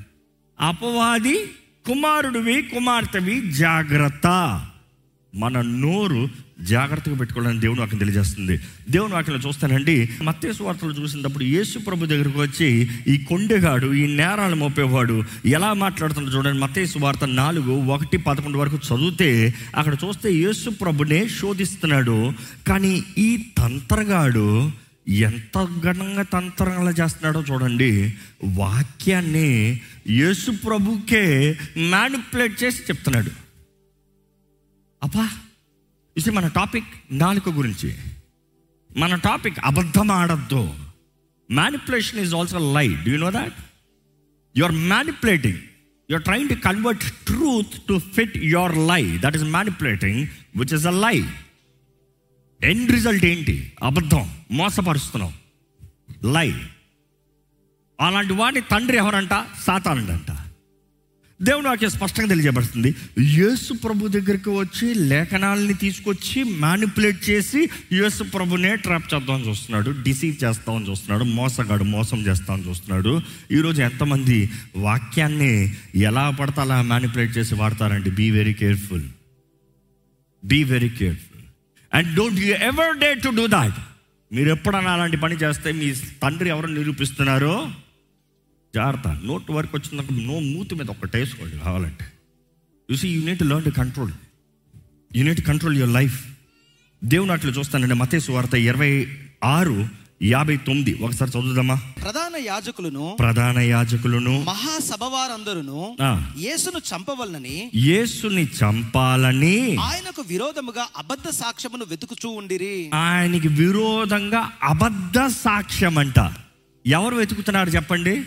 అపవాది 0.60 1.46
కుమారుడివి 1.86 2.62
కుమార్తెవి 2.62 3.52
జాగ్రత్త. 3.52 4.26
మన 5.34 5.60
నోరు 5.60 6.28
జాగ్రత్తగా 6.60 7.16
పెట్టుకోవాలని 7.16 7.60
దేవుని 7.60 7.80
వాక్యం 7.80 7.98
తెలియజేస్తుంది. 7.98 8.60
దేవుని 8.90 9.14
వాక్యంలో 9.14 9.48
చూస్తానండి 9.48 10.08
మత్తేసు 10.22 10.62
వార్తలు 10.62 10.92
చూసినప్పుడు 10.92 11.44
యేసు 11.44 11.78
ప్రభు 11.78 12.06
దగ్గరకు 12.06 12.40
వచ్చి 12.40 12.88
ఈ 13.08 13.16
కొండెగాడు 13.16 13.94
ఈ 13.94 14.16
నేరాలు 14.16 14.56
మోపేవాడు 14.56 15.22
ఎలా 15.46 15.72
మాట్లాడుతున్నాడు 15.72 16.36
చూడండి. 16.36 16.58
మత్తేసు 16.58 16.98
వార్త 16.98 17.24
నాలుగు 17.24 17.72
ఒకటి 17.72 18.16
పదకొండు 18.16 18.58
వరకు 18.58 18.76
చదివితే 18.76 19.54
అక్కడ 19.76 19.96
చూస్తే 20.04 20.32
యేసు 20.32 20.70
ప్రభునే 20.70 21.28
శోధిస్తున్నాడు. 21.28 22.32
కానీ 22.68 23.04
ఈ 23.18 23.44
తంత్రగాడు 23.58 24.70
ఎంత 25.08 25.68
ఘనంగా 25.84 26.22
తంత్రంగా 26.22 26.90
చేస్తున్నాడో 26.90 27.44
చూడండి. 27.50 28.14
వాక్యాన్ని 28.44 29.80
యేసు 30.08 30.50
ప్రభుకే 30.50 31.56
మ్యానిపులేట్ 31.76 32.62
చేసి 32.64 32.82
చెప్తున్నాడు. 32.82 33.39
అబ్బా 35.02 35.30
ఇది 36.16 36.30
మన 36.30 36.48
టాపిక్ 36.48 36.84
నాలుక 37.10 37.48
గురించి. 37.48 37.96
మన 38.96 39.14
టాపిక్ 39.14 39.58
అబద్ధం 39.64 40.10
ఆడద్దు 40.10 40.74
manipulation 41.50 42.20
is 42.20 42.34
also 42.34 42.72
lie 42.72 42.94
do 42.94 43.16
no 43.16 43.30
that 43.30 43.54
you 44.56 44.64
are 44.64 44.72
manipulating 44.72 45.58
you 46.10 46.16
are 46.16 46.22
trying 46.22 46.48
to 46.48 46.54
convert 46.54 47.12
truth 47.26 47.82
to 47.88 47.98
fit 47.98 48.38
your 48.38 48.76
lie 48.76 49.18
that 49.18 49.34
is 49.34 49.44
manipulating 49.44 50.26
which 50.56 50.74
is 50.74 50.86
a 50.86 50.90
lie 50.90 51.28
end 52.62 52.92
result 52.92 53.24
ఏంటి? 53.24 53.72
అబద్ధం. 53.82 54.34
మోసపరుస్తున్నాం 54.50 55.32
లై 56.32 56.52
అలాంటి 58.00 58.32
వాడిని 58.32 58.60
తండ్రి 58.60 58.96
ఎవరంట? 58.96 59.46
సాతానుడంట. 59.62 60.39
దేవుడు 61.42 61.64
నాకు 61.66 61.88
స్పష్టంగా 61.88 62.28
తెలియజేయబడుతుంది. 62.28 62.90
యేసు 63.18 63.72
ప్రభు 63.72 64.08
దగ్గరికి 64.08 64.50
వచ్చి 64.50 64.94
లేఖనాలని 64.94 65.74
తీసుకొచ్చి 65.74 66.44
మ్యానిపులేట్ 66.44 67.30
చేసి 67.30 67.60
యేసు 67.92 68.22
ప్రభునే 68.22 68.76
ట్రాప్ 68.76 69.14
చేద్దామని 69.14 69.48
చూస్తున్నాడు 69.48 69.90
డిసీవ్ 69.90 70.44
చేస్తామని 70.44 70.88
చూస్తున్నాడు 70.90 71.24
మోసగాడు 71.24 71.84
మోసం 71.84 72.26
చేస్తామని 72.26 72.68
చూస్తున్నాడు. 72.68 73.22
ఈరోజు 73.50 73.82
ఎంతమంది 73.82 74.50
వాక్యాన్ని 74.76 75.52
ఎలా 75.96 76.30
పడతా 76.30 76.62
అలా 76.62 76.82
మ్యానిపులేట్ 76.82 77.38
చేసి 77.38 77.54
వాడతారంటే 77.54 78.10
be 78.10 78.30
very 78.30 78.54
careful 78.54 79.08
be 80.44 80.64
very 80.64 80.88
careful 80.88 81.44
and 81.94 82.14
don't 82.14 82.40
you 82.40 82.54
ever 82.70 82.98
dare 82.98 83.14
to 83.14 83.28
do 83.28 83.46
that 83.46 83.78
మీరు 84.32 84.50
ఎప్పుడన్నా 84.50 84.92
అలాంటి 84.92 85.16
పని 85.16 85.34
చేస్తే 85.34 85.72
మీ 85.72 85.94
తండ్రి 86.22 86.48
ఎవరు 86.48 86.66
నిరూపిస్తున్నారో? 86.66 87.54
జాగ్రత్త. 88.74 89.08
నోట్ 89.24 89.50
వరకు 89.50 89.76
వచ్చినాక 89.76 90.12
నో 90.12 90.38
మూతి 90.38 90.74
మీద 90.74 90.90
ఒకటి 90.90 91.16
వేసుకోండి 91.16 91.58
కావాలంటే. 91.58 92.04
చూసి 92.92 93.08
you 93.08 93.22
need 93.24 93.42
learn 93.42 93.64
to 93.64 93.70
control 93.70 94.12
you 95.16 95.24
need 95.24 95.40
control 95.40 95.76
your 95.76 95.94
life 95.94 96.26
దేవుని 97.04 97.32
అట్లు 97.32 97.50
చూస్తానండి. 97.50 97.94
మతేసు 97.94 98.32
వార్త 98.32 98.54
ఇరవై 98.54 99.18
ఆరు 99.44 99.88
యాభై 100.22 100.56
తొమ్మిది. 100.56 100.94
ఒకసారి 100.94 101.30
చదువుదామా? 101.30 101.74
ప్రధాన 101.74 102.32
యాజకులను 102.36 103.16
ప్రధాన 103.18 103.58
యాజకులను. 103.58 104.42
మహాసభ 104.42 105.02
వారందరూ. 105.02 105.96
యేసును 106.38 106.78
చంపవలనని 106.78 107.70
యేసుని 107.74 108.44
చంపాలని 108.44 109.76
ఆయనకు 109.76 110.22
విరోధముగా 110.22 110.86
అబద్ధ 110.96 111.28
సాక్ష్యమును 111.30 111.84
వెతుకుచూ 111.84 112.30
ఉండిరి. 112.30 112.90
ఆయనకి 112.94 113.48
విరోధంగా 113.48 114.50
అబద్ధ 114.62 115.18
సాక్ష్యం 115.18 115.98
అంట 115.98 116.32
ఎవరు 116.86 117.14
వెతుకుతున్నారు 117.16 117.70
చెప్పండి? 117.70 118.24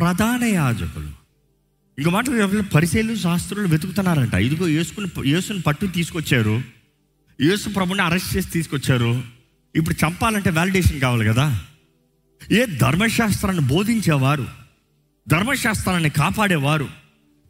ప్రధాన 0.00 0.44
యాజకులు. 0.44 1.10
ఇంక 1.98 2.08
మాట 2.08 2.24
పరిశీలు 2.74 3.16
శాస్త్రులు 3.16 3.68
వెతుకుతున్నారంట. 3.68 4.34
ఇదిగో 4.34 4.68
యేసుకుని 4.68 5.30
యేసుని 5.30 5.60
పట్టు 5.60 5.86
తీసుకొచ్చారు. 5.86 6.62
యేసు 7.40 7.68
ప్రభుని 7.68 8.02
అరెస్ట్ 8.02 8.36
చేసి 8.36 8.50
తీసుకొచ్చారు. 8.50 9.22
ఇప్పుడు 9.76 10.06
చంపాలంటే 10.06 10.50
వ్యాలిడేషన్ 10.50 11.00
కావాలి 11.00 11.24
కదా. 11.24 11.60
ఏ 12.50 12.66
ధర్మశాస్త్రాన్ని 12.66 13.62
బోధించేవారు? 13.62 14.46
ధర్మశాస్త్రాన్ని 15.28 16.10
కాపాడేవారు? 16.10 16.88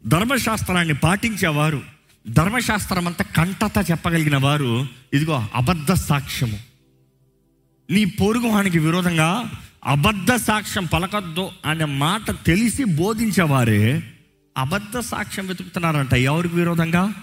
ధర్మశాస్త్రాన్ని 0.07 0.93
పాటించేవారు? 0.93 1.81
ధర్మశాస్త్రం 2.29 3.07
అంతా 3.07 3.23
కంటత 3.23 3.91
చెప్పగలిగిన 3.91 4.37
వారు 4.37 4.87
ఇదిగో 5.13 5.47
అబద్ధ 5.55 5.93
సాక్ష్యము. 5.93 6.59
నీ 7.91 8.05
పొరుగుహానికి 8.05 8.79
విరోధంగా 8.79 9.51
అబద్ధ 9.85 10.33
సాక్ష్యం 10.33 10.85
పలకద్దు 10.85 11.49
అనే 11.65 11.85
మాట 11.85 12.31
తెలిసి 12.31 12.83
బోధించేవారే 12.83 14.03
అబద్ధ 14.57 14.99
సాక్ష్యం 14.99 15.47
వెతుకుతున్నారంట. 15.47 16.13
ఎవరికి 16.13 16.55
విరోధంగా? 16.55 17.13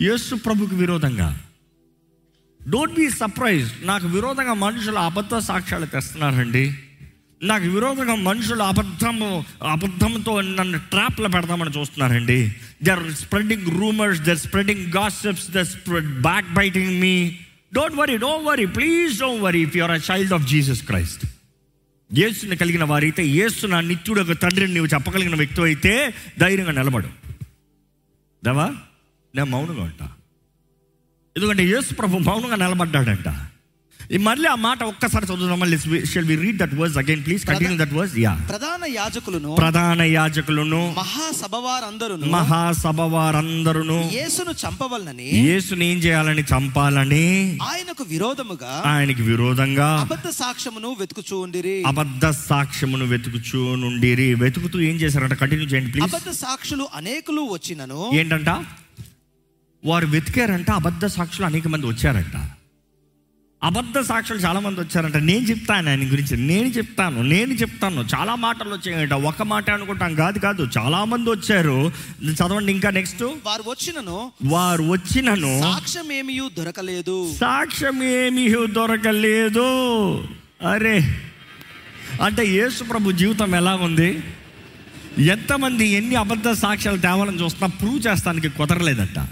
యేసు 0.00 0.34
ప్రభుకి 0.34 0.74
విరోధంగా. 0.74 1.40
డోంట్ 2.68 2.94
బీ 2.94 3.10
సర్ప్రైజ్ 3.10 3.72
నాకు 3.82 4.06
విరోధంగా 4.06 4.54
మనుషులు 4.54 4.96
అబద్ధ 4.96 5.36
సాక్ష్యాలు 5.36 5.86
తెస్తున్నారండి. 5.86 6.78
నాకు 7.42 7.68
విరోధంగా 7.68 8.14
మనుషులు 8.14 8.62
అబద్ధము 8.62 9.44
అబద్ధంతో 9.70 10.40
నన్ను 10.40 10.78
ట్రాప్లో 10.78 11.28
పెడదామని 11.28 11.70
చూస్తున్నారండి. 11.70 12.52
They 12.82 12.90
are 12.90 13.12
spreading 13.12 13.80
rumours 13.80 14.20
they 14.20 14.36
spreading 14.36 14.92
gossips 14.92 15.50
they 15.50 15.64
spread 15.64 16.22
backbiting 16.54 17.00
me 17.00 17.36
don't 17.74 17.96
worry 17.96 18.16
don't 18.16 18.48
worry 18.48 18.66
please 18.66 19.20
don't 19.20 19.42
worry 19.42 19.62
if 19.62 19.76
your 19.76 19.92
a 19.92 20.00
child 20.12 20.32
of 20.32 20.48
Jesus 20.48 20.82
Christ 20.82 21.26
యేసుని 22.18 22.56
కలిగిన 22.56 22.84
వారైతే 22.84 23.26
యేసు 23.26 23.66
నా 23.66 23.80
నిత్యుడు 23.80 24.20
ఒక 24.20 24.32
తండ్రిని 24.32 24.74
నీవు 24.74 24.86
చెప్పగలిగిన 24.86 25.36
వ్యక్తి 25.36 25.62
అయితే 25.62 26.14
ధైర్యంగా 26.38 26.72
నిలబడు. 26.72 27.06
దేవా 28.44 28.66
నేను 29.34 29.44
మౌనంగా 29.44 29.82
ఉంటా. 29.82 30.12
ఎందుకంటే 31.36 31.64
యేసు 31.64 31.94
ప్రభు 31.94 32.18
మౌనంగా 32.18 32.56
నిలబడ్డాడంట. 32.56 33.28
మళ్ళీ 34.12 34.48
ఆ 34.48 34.54
మాట 34.54 34.82
ఒక్కసారి 34.82 35.26
చదువుదామా 35.26 35.66
shall 36.04 36.24
we 36.24 36.36
read 36.36 36.58
that 36.58 36.74
verse 36.74 36.98
again 36.98 37.24
please 37.24 37.46
continue 37.46 37.78
that 37.84 37.94
verse 37.94 38.18
yeah 38.18 38.34
ప్రధాన 38.48 38.84
యాజకులను 38.84 39.54
ప్రధాన 39.54 40.02
యాజకులను 40.02 40.94
మహాసభ 40.96 41.54
వారందరూ 41.56 42.16
మహాసభ 42.16 43.00
వారందరును 43.00 44.10
యేసును 44.12 44.50
చంపవలనని 44.50 45.28
యేసుని 45.46 45.92
ఏం 45.92 45.98
చేయాలని 45.98 46.42
చంపాలని 46.42 47.58
ఆయనకు 47.62 48.04
విరోధముగా 48.04 48.82
ఆయనకి 48.84 49.22
విరోధంగా 49.22 50.00
అబద్ధ 50.00 50.28
సాక్ష్యమును 50.28 50.96
వెతుకుచూ 51.00 51.40
ఉండిరి. 51.40 51.84
అబద్ధ 51.86 52.26
సాక్ష్యమును 52.28 53.04
వెతుకుచూ 53.04 53.74
నుండిరి. 53.74 54.34
వెతుకుతూ 54.34 54.80
ఏం 54.80 54.96
చేశారంట? 54.96 55.34
కంటిన్యూ 55.34 55.66
చేయండి 55.66 55.90
ప్లీజ్ 55.90 56.14
అబద్ధ 56.14 56.30
సాక్షులు 56.30 56.88
అనేకులు 56.94 57.40
వచ్చినను. 57.40 58.10
ఏంటంట? 58.14 58.50
వారు 59.84 60.06
వెతికారంట 60.06 60.70
అబద్ధ 60.70 61.06
సాక్షులు 61.06 61.46
అనేక 61.46 61.68
మంది 61.68 61.86
వచ్చారంట. 61.86 62.36
అబద్ధ 63.64 63.98
సాక్షులు 63.98 64.38
చాలా 64.38 64.60
మంది 64.60 64.80
వచ్చారంట. 64.80 65.16
నేను 65.16 65.44
చెప్తాను 65.44 65.88
ఆయన 65.88 66.12
గురించి. 66.12 66.36
నేను 66.36 66.66
చెప్తాను. 66.66 67.22
నేను 67.22 67.54
చెప్తాను. 67.54 68.04
చాలా 68.14 68.34
మాటలు 68.34 68.74
వచ్చాయంట. 68.74 69.12
ఒక 69.12 69.42
మాట 69.42 69.70
అనుకుంటాం. 69.70 70.14
కాదు 70.14 70.38
కాదు. 70.38 70.68
చాలా 70.78 71.04
మంది 71.04 71.30
వచ్చారు. 71.30 71.92
చదవండి 72.24 72.72
ఇంకా 72.72 72.90
నెక్స్ట్ 72.90 73.22
వారు 73.22 73.62
వచ్చినను. 73.70 74.32
వారు 74.44 74.82
వచ్చినను. 74.82 75.60
సాక్ష్యం 75.62 76.12
ఏమీ 76.12 76.40
దొరకలేదు. 76.58 77.34
సాక్ష్యం 77.40 78.02
ఏమీ 78.02 78.48
దొరకలేదు. 78.48 79.64
అరే. 80.70 81.20
అంటే 82.22 82.46
యేసు 82.46 82.84
ప్రభు 82.84 83.12
జీవితం 83.12 83.54
ఎలా 83.54 83.74
ఉంది? 83.74 84.22
ఎంతమంది 85.18 85.86
ఎన్ని 85.86 86.14
అబద్ధ 86.14 86.50
సాక్ష్యాలు 86.50 86.98
తేవాలని 86.98 87.42
చూస్తున్నా 87.42 87.76
ప్రూవ్ 87.80 88.06
చేస్తానికి 88.06 88.48
కుదరలేదట. 88.48 89.26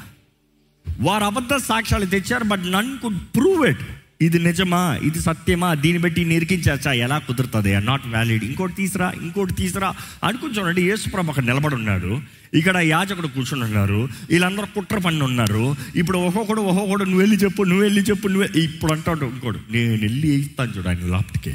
వారు 1.01 1.25
అబద్ధ 1.25 1.55
సాక్ష్యాలు 1.55 2.07
తెచ్చారు 2.07 2.45
but 2.45 2.73
none 2.73 2.99
could 2.99 3.19
prove 3.37 3.67
it 3.67 3.81
ఇది 4.27 4.39
నిజమా? 4.39 4.81
ఇది 5.03 5.21
సత్యమా? 5.21 5.69
దీన్ని 5.75 6.01
బట్టి 6.03 6.25
నిరికించచ్చా 6.25 6.93
ఎలా 6.93 7.19
కుదురుతుంది? 7.19 7.73
నాట్ 7.81 8.07
వ్యాలిడ్ 8.07 8.45
ఇంకోటి 8.45 8.75
తీసురా 8.75 9.13
ఇంకోటి 9.23 9.53
తీసురా 9.53 9.91
అనుకుని 10.25 10.53
చూడండి 10.55 10.83
యేసుప్రభు 10.83 11.31
అక్కడ 11.31 11.45
నిలబడి 11.45 11.75
ఉన్నాడు. 11.75 12.21
ఇక్కడ 12.55 12.77
యాజకుడు 12.77 13.27
కూర్చుని 13.27 13.65
ఉన్నారు. 13.65 14.09
వీళ్ళందరూ 14.31 14.67
కుట్ర 14.75 14.99
పని 14.99 15.23
ఉన్నారు. 15.23 15.77
ఇప్పుడు 15.97 16.19
ఒక్కొక్కడు 16.19 16.61
ఒక్కొక్కడు 16.61 17.05
నువ్వు 17.05 17.21
వెళ్ళి 17.21 17.37
చెప్పు 17.37 17.63
నువ్వు 17.63 17.83
వెళ్ళి 17.83 18.03
చెప్పు 18.03 18.29
నువ్వు 18.29 18.59
ఇప్పుడు 18.59 18.93
అంటాడు 18.93 19.25
ఇంకోడు 19.25 19.59
నేను 19.71 19.91
వెళ్ళి 19.91 20.29
ఇస్తాను 20.41 20.73
చూడు 20.79 20.89
ఆయన 20.89 21.07
లాప్ట్కి. 21.07 21.55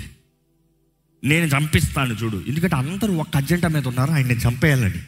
నేను 1.23 1.45
చంపిస్తాను 1.45 2.13
చూడు. 2.23 2.43
ఎందుకంటే 2.47 2.75
అందరూ 2.75 3.13
ఒక 3.13 3.35
అజెండా 3.35 3.67
మీద 3.67 3.87
ఉన్నారు. 3.87 4.11
ఆయన్ని 4.11 4.35
చంపేయాలని. 4.35 5.01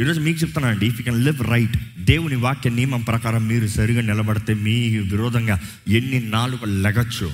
ఈరోజు 0.00 0.20
మీకు 0.20 0.38
చెప్తానండి 0.38 0.86
if 0.86 1.00
you 1.00 1.04
can 1.04 1.24
live 1.24 1.40
right 1.40 1.76
దేవుని 2.00 2.36
వాక్య 2.36 2.70
నియమం 2.70 3.02
ప్రకారం 3.02 3.48
మీరు 3.48 3.66
సరిగా 3.66 4.00
నిలబడితే 4.00 4.54
మీ 4.54 4.98
విరోధంగా 4.98 5.60
ఎన్ని 5.88 6.20
నాలుగు 6.30 6.64
లెగచ్చు. 6.64 7.32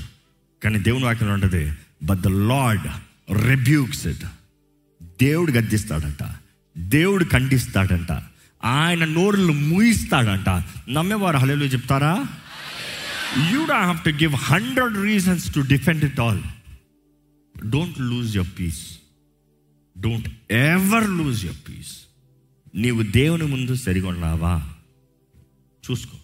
కానీ 0.65 0.79
దేవుని 0.79 1.05
వాక్యం 1.05 1.33
ఉంటుంది 1.33 1.73
but 2.03 2.21
the 2.21 2.27
Lord 2.27 2.87
rebukes 3.47 4.07
it 4.07 4.25
దేవుడు 5.03 5.53
గద్దిస్తాడంట. 5.53 6.23
దేవుడు 6.79 7.25
ఖండిస్తాడంట. 7.25 8.13
ఆయన 8.65 9.05
నోరులు 9.05 9.53
మూయిస్తాడంట. 9.53 10.49
నమ్మేవారు 10.89 11.37
హలేలు 11.37 11.65
చెప్తారా? 11.65 12.27
You 13.51 13.67
do 13.67 13.79
have 13.79 14.05
to 14.05 14.11
give 14.11 14.35
hundred 14.35 15.05
reasons 15.05 15.55
to 15.55 15.61
defend 15.61 16.05
it 16.05 16.21
all 16.21 16.41
don't 17.71 18.01
lose 18.01 18.37
your 18.37 18.61
peace 18.61 18.99
don't 20.01 20.53
ever 20.53 21.11
lose 21.11 21.45
your 21.45 21.69
peace 21.69 21.95
నీవు 22.75 23.03
దేవుని 23.03 23.45
ముందు 23.45 23.75
సరిగా 23.75 24.09
ఉన్నావా 24.09 24.63
చూసుకో. 25.91 26.17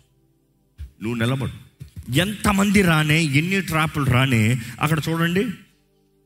నువ్వు 1.03 1.15
నిలబడు. 1.15 1.69
ఎంతమంది 2.13 2.83
రానే 2.83 3.23
ఎన్ని 3.23 3.61
ట్రాపులు 3.61 4.05
రానే 4.05 4.57
అక్కడ 4.81 5.01
చూడండి. 5.09 5.45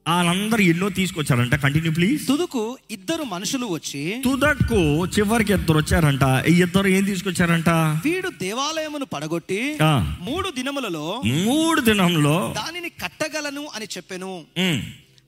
వాళ్ళందరూ 0.09 0.63
ఎన్నో 0.63 0.89
తీసుకొచ్చారంట. 0.89 1.55
Continue 1.55 1.93
please. 1.93 2.29
తుదుకు 2.29 2.79
ఇద్దరు 2.91 3.23
మనుషులు 3.23 3.67
వచ్చి 3.67 4.23
తుదకు 4.25 5.07
చివరికి 5.07 5.53
ఇద్దరు 5.53 5.77
వచ్చారంట. 5.79 6.47
ఈ 6.49 6.63
ఇద్దరు 6.63 6.89
ఏం 6.89 7.05
తీసుకొచ్చారంట? 7.05 7.69
వీడు 7.69 8.29
దేవాలయమును 8.29 9.05
పడగొట్టి 9.05 9.79
మూడు 10.21 10.51
దినములలో 10.51 11.23
మూడు 11.25 11.81
దినంలో 11.81 12.55
దానిని 12.57 12.89
కట్టగలను 12.89 13.69
అని 13.75 13.85
చెప్పెను. 13.85 14.45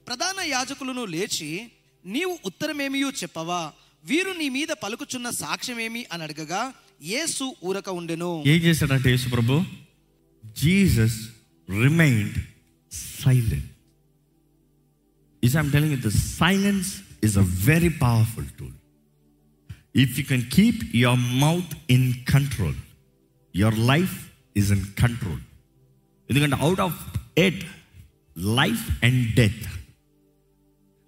ప్రధాన 0.08 0.48
యాజకులను 0.48 1.04
లేచి 1.04 1.62
నీవు 2.06 2.38
ఉత్తరమేమియో 2.46 3.10
చెప్పవా? 3.10 3.72
వీరు 4.08 4.32
నీ 4.38 4.48
మీద 4.48 4.72
పలుకుచున్న 4.82 5.30
సాక్ష్యమేమి 5.30 6.06
అని 6.12 6.22
అడగగా 6.22 6.62
యేసు 7.02 7.44
ఊరక 7.64 7.88
ఉండెను. 7.88 8.30
ఏం 8.46 8.58
చేశాడంటే 8.58 9.10
యేసు 9.10 9.28
ప్రభు? 9.28 9.54
Jesus 10.62 11.18
remained 11.70 12.36
silent. 12.92 13.70
Is 15.42 15.56
I'm 15.56 15.70
telling 15.72 15.96
the 16.02 16.08
silence 16.08 16.90
is 17.24 17.38
a 17.38 17.46
very 17.70 17.88
powerful 17.88 18.50
tool 18.58 18.76
if 20.02 20.18
you 20.18 20.24
can 20.24 20.46
keep 20.50 20.96
your 20.96 21.18
mouth 21.18 21.74
in 21.90 22.14
control 22.24 22.78
your 23.54 23.78
life 23.92 24.16
is 24.56 24.70
in 24.72 24.86
control 25.02 25.42
ఎందుకంటే 26.30 26.56
out 26.56 26.80
of 26.80 26.98
at 27.38 27.62
life 28.60 29.04
and 29.04 29.34
death 29.34 29.64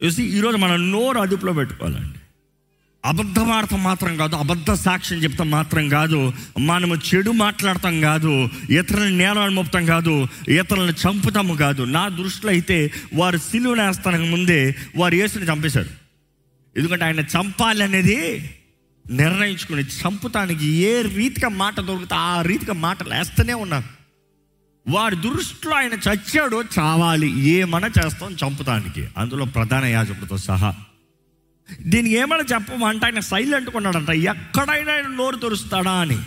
చూసి 0.05 0.23
ఈరోజు 0.37 0.57
మన 0.57 0.77
నోరు 0.77 1.19
అదుపులో 1.19 1.53
పెట్టుకోవాలండి. 1.53 2.16
అబద్ధ 3.07 3.39
ఆడటం 3.39 3.83
మాత్రం 3.83 4.17
కాదు 4.17 4.37
అబద్ధ 4.37 4.73
సాక్ష్యం 4.73 5.19
చెప్తాం 5.19 5.51
మాత్రం 5.51 5.89
కాదు 5.89 6.33
మనము 6.59 6.95
చెడు 6.95 7.31
మాట్లాడటం 7.31 8.01
కాదు 8.01 8.49
ఇతరులను 8.71 9.17
నేరాలు 9.17 9.51
మోపుతాం 9.51 9.87
కాదు 9.87 10.27
ఇతరులను 10.49 10.91
చంపుతాము 10.91 11.55
కాదు. 11.55 11.83
నా 11.83 12.09
దృష్టిలో 12.09 12.53
అయితే 12.53 12.93
వారు 13.15 13.37
సిలువను 13.37 13.87
వేస్తానికి 13.87 14.31
ముందే 14.31 14.75
వారు 14.97 15.15
యేసుని 15.15 15.45
చంపేశారు. 15.45 15.91
ఎందుకంటే 16.77 17.05
ఆయన 17.05 17.21
చంపాలి 17.21 17.85
అనేది 17.85 18.51
నిర్ణయించుకుని 19.11 19.83
చంపుతానికి 19.83 20.67
ఏ 20.67 21.03
రీతిగా 21.03 21.49
మాట 21.49 21.81
దొరుకుతా 21.81 22.17
ఆ 22.17 22.43
రీతిగా 22.43 22.73
మాటలు 22.73 23.15
వేస్తూనే 23.15 23.55
ఉన్నారు. 23.55 23.89
వారి 24.91 25.17
దృష్టిలో 25.17 25.75
ఆయన 25.75 25.93
చచ్చాడు 25.93 26.65
చావాలి 26.79 27.41
ఏమన్నా 27.41 28.05
చేస్తాం 28.05 28.37
చంపుతానికి. 28.45 29.09
అందులో 29.19 29.45
ప్రధాన 29.45 29.85
యాజకుడితో 29.85 30.37
సహా 30.37 30.75
దీనికి 31.81 32.15
ఏమైనా 32.15 32.45
చెప్పమంటే 32.55 33.07
ఆయన 33.07 33.21
సైలెంట్ 33.21 33.71
కొన్నాడంట 33.71 34.11
ఎక్కడైనా 34.11 34.93
ఆయన 34.93 35.07
నోరు 35.07 35.37
తెరుస్తాడా 35.37 35.93
అని. 35.93 36.19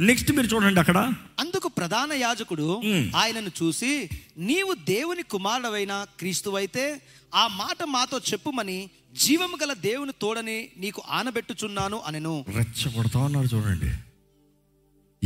నెక్స్ట్ 0.00 0.32
మీరు 0.32 0.46
చూడండి 0.46 0.80
అక్కడ. 0.80 1.12
అందుకు 1.40 1.68
ప్రధాన 1.68 2.12
యాజకుడు. 2.12 2.82
ఆయనను 3.16 3.50
చూసి 3.62 4.08
నీవు 4.38 4.74
దేవుని 4.74 5.22
కుమారుడవైన 5.22 6.06
క్రీస్తువైతే 6.18 7.00
ఆ 7.34 7.46
మాట 7.46 7.76
మాతో 7.84 8.18
చెప్పుమని 8.18 8.90
జీవము 9.22 9.58
గల 9.62 9.72
దేవుని 9.72 10.12
తోడని 10.20 10.68
నీకు 10.78 11.02
ఆనబెట్టుచున్నాను 11.10 12.00
అనెను. 12.06 12.44
రెచ్చగొడతా 12.56 13.20
ఉన్నారు 13.20 13.56
చూడండి. 13.56 13.90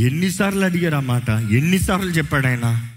ఎన్నిసార్లు 0.01 0.65
అడిగారు 0.65 0.95
ఆ 0.95 1.01
మాట? 1.01 1.31
ఎన్నిసార్లు 1.31 2.11
చెప్పాడు 2.11 2.47
ఆయన? 2.47 2.91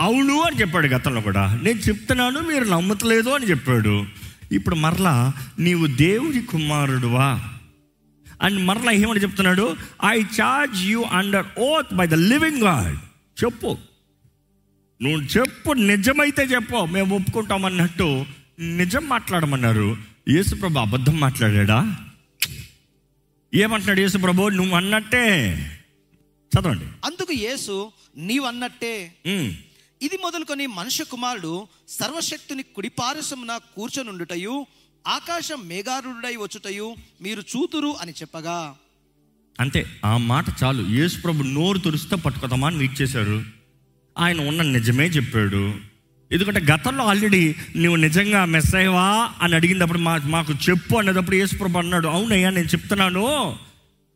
అవును 0.00 0.40
అని 0.40 0.60
చెప్పాడు 0.60 0.86
గతంలో 0.86 1.20
కూడా. 1.20 1.54
నేను 1.54 1.78
చెప్తున్నాను 1.78 2.40
మీరు 2.40 2.64
నమ్మట్లేదు 2.64 3.30
అని 3.30 3.46
చెప్పాడు. 3.46 4.06
ఇప్పుడు 4.52 4.74
మరలా 4.74 5.32
నీవు 5.58 5.86
దేవుడి 5.86 6.42
కుమారుడువా? 6.42 7.48
అండ్ 8.42 8.64
మరలా 8.64 8.92
ఏమని 8.92 9.20
చెప్తున్నాడు? 9.20 9.76
I 10.04 10.22
charge 10.22 10.82
you 10.82 11.02
under 11.02 11.46
oath 11.58 11.94
by 11.94 12.06
the 12.06 12.14
living 12.14 12.62
God 12.62 12.96
చెప్పు. 13.44 13.78
నువ్వు 15.02 15.20
చెప్పు 15.20 15.72
నిజమైతే 15.72 16.42
చెప్పు. 16.42 16.84
మేము 16.84 17.16
ఒప్పుకుంటామన్నట్టు 17.16 18.24
నిజం 18.58 19.08
మాట్లాడమన్నారు. 19.08 19.96
యేసుప్రభు 20.28 20.78
అబద్ధం 20.78 21.20
మాట్లాడా 21.20 21.96
ఏమంటున్నాడు 23.54 24.00
యేసుప్రభు? 24.00 24.48
నువ్వు 24.48 24.74
అన్నట్టే 24.76 25.54
చదవండి. 26.54 26.84
అందుకు 27.04 27.32
యేసు 27.32 27.92
నీవన్నట్టే. 28.16 29.12
ఇది 30.02 30.16
మొదలుకొని 30.16 30.66
మనుష్య 30.66 31.04
కుమారుడు 31.04 31.66
సర్వశక్తుని 31.88 32.62
కుడిపారసమున 32.62 33.56
కూర్చొనుండుటయు 33.56 34.66
ఆకాశం 35.06 35.68
మేఘారుడై 35.68 36.36
వచ్చుటయు 36.36 36.94
మీరు 37.22 37.40
చూతురు 37.40 37.96
అని 38.00 38.12
చెప్పగా. 38.12 38.74
అంతే 39.60 39.86
ఆ 40.04 40.16
మాట 40.16 40.44
చాలు. 40.64 40.82
యేసుప్రభు 40.88 41.42
నోరు 41.42 41.78
తురిస్తే 41.78 42.16
పట్టుకోదామా 42.16 42.66
అని 42.66 42.76
వెయిట్ 42.76 43.02
చేశారు 43.02 43.42
ఆయన 44.18 44.48
ఉన్న 44.48 44.62
నిజమే 44.62 45.06
చెప్పాడు. 45.06 45.74
ఎందుకంటే 46.32 46.60
గతంలో 46.60 47.04
ఆల్రెడీ 47.04 47.54
నువ్వు 47.76 47.96
నిజంగా 47.96 48.44
మెస్ 48.44 48.74
అయ్యవా 48.74 49.30
అని 49.42 49.54
అడిగినప్పుడు 49.54 49.98
మా 49.98 50.16
మాకు 50.16 50.52
చెప్పు 50.52 50.96
అనేటప్పుడు 50.96 51.36
యేసుప్రభు 51.36 51.78
అన్నాడు. 51.78 52.08
అవునయ్యా 52.08 52.50
నేను 52.50 52.66
చెప్తున్నాను. 52.66 53.56